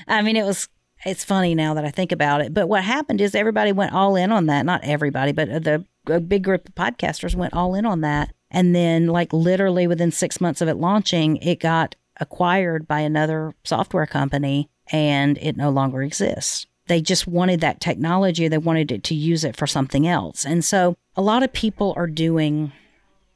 I 0.08 0.22
mean 0.22 0.36
it 0.36 0.46
was 0.46 0.68
it's 1.06 1.24
funny 1.24 1.54
now 1.54 1.76
that 1.76 1.86
i 1.86 1.92
think 1.92 2.12
about 2.12 2.42
it 2.42 2.56
but 2.56 2.68
what 2.68 2.84
happened 2.84 3.22
is 3.22 3.36
everybody 3.36 3.72
went 3.72 3.94
all 3.94 4.16
in 4.16 4.32
on 4.32 4.48
that. 4.48 4.66
Not 4.66 4.84
everybody 4.84 5.32
but 5.34 5.64
the 5.64 5.86
a 6.10 6.20
big 6.20 6.44
group 6.44 6.68
of 6.68 6.76
podcasters 6.76 7.36
went 7.36 7.54
all 7.54 7.76
in 7.76 7.86
on 7.86 8.02
that 8.02 8.34
and 8.50 8.76
then 8.76 9.08
like 9.08 9.34
literally 9.34 9.88
within 9.88 10.12
six 10.12 10.40
months 10.40 10.62
of 10.62 10.68
it 10.68 10.76
launching 10.76 11.38
it 11.38 11.60
got 11.60 11.96
acquired 12.20 12.88
by 12.88 13.00
another 13.00 13.54
software 13.64 14.06
company 14.06 14.70
and 14.92 15.38
it 15.40 15.58
no 15.58 15.70
longer 15.70 16.02
exists. 16.02 16.66
They 16.88 17.02
just 17.02 17.28
wanted 17.28 17.60
that 17.62 17.82
technology, 17.82 18.48
they 18.48 18.58
wanted 18.58 18.92
it 18.92 19.04
to 19.06 19.16
use 19.16 19.44
it 19.44 19.58
for 19.58 19.68
something 19.68 20.08
else. 20.08 20.46
And 20.46 20.64
so 20.64 20.96
a 21.16 21.22
lot 21.22 21.44
of 21.44 21.52
people 21.52 21.94
are 21.98 22.08
doing 22.08 22.72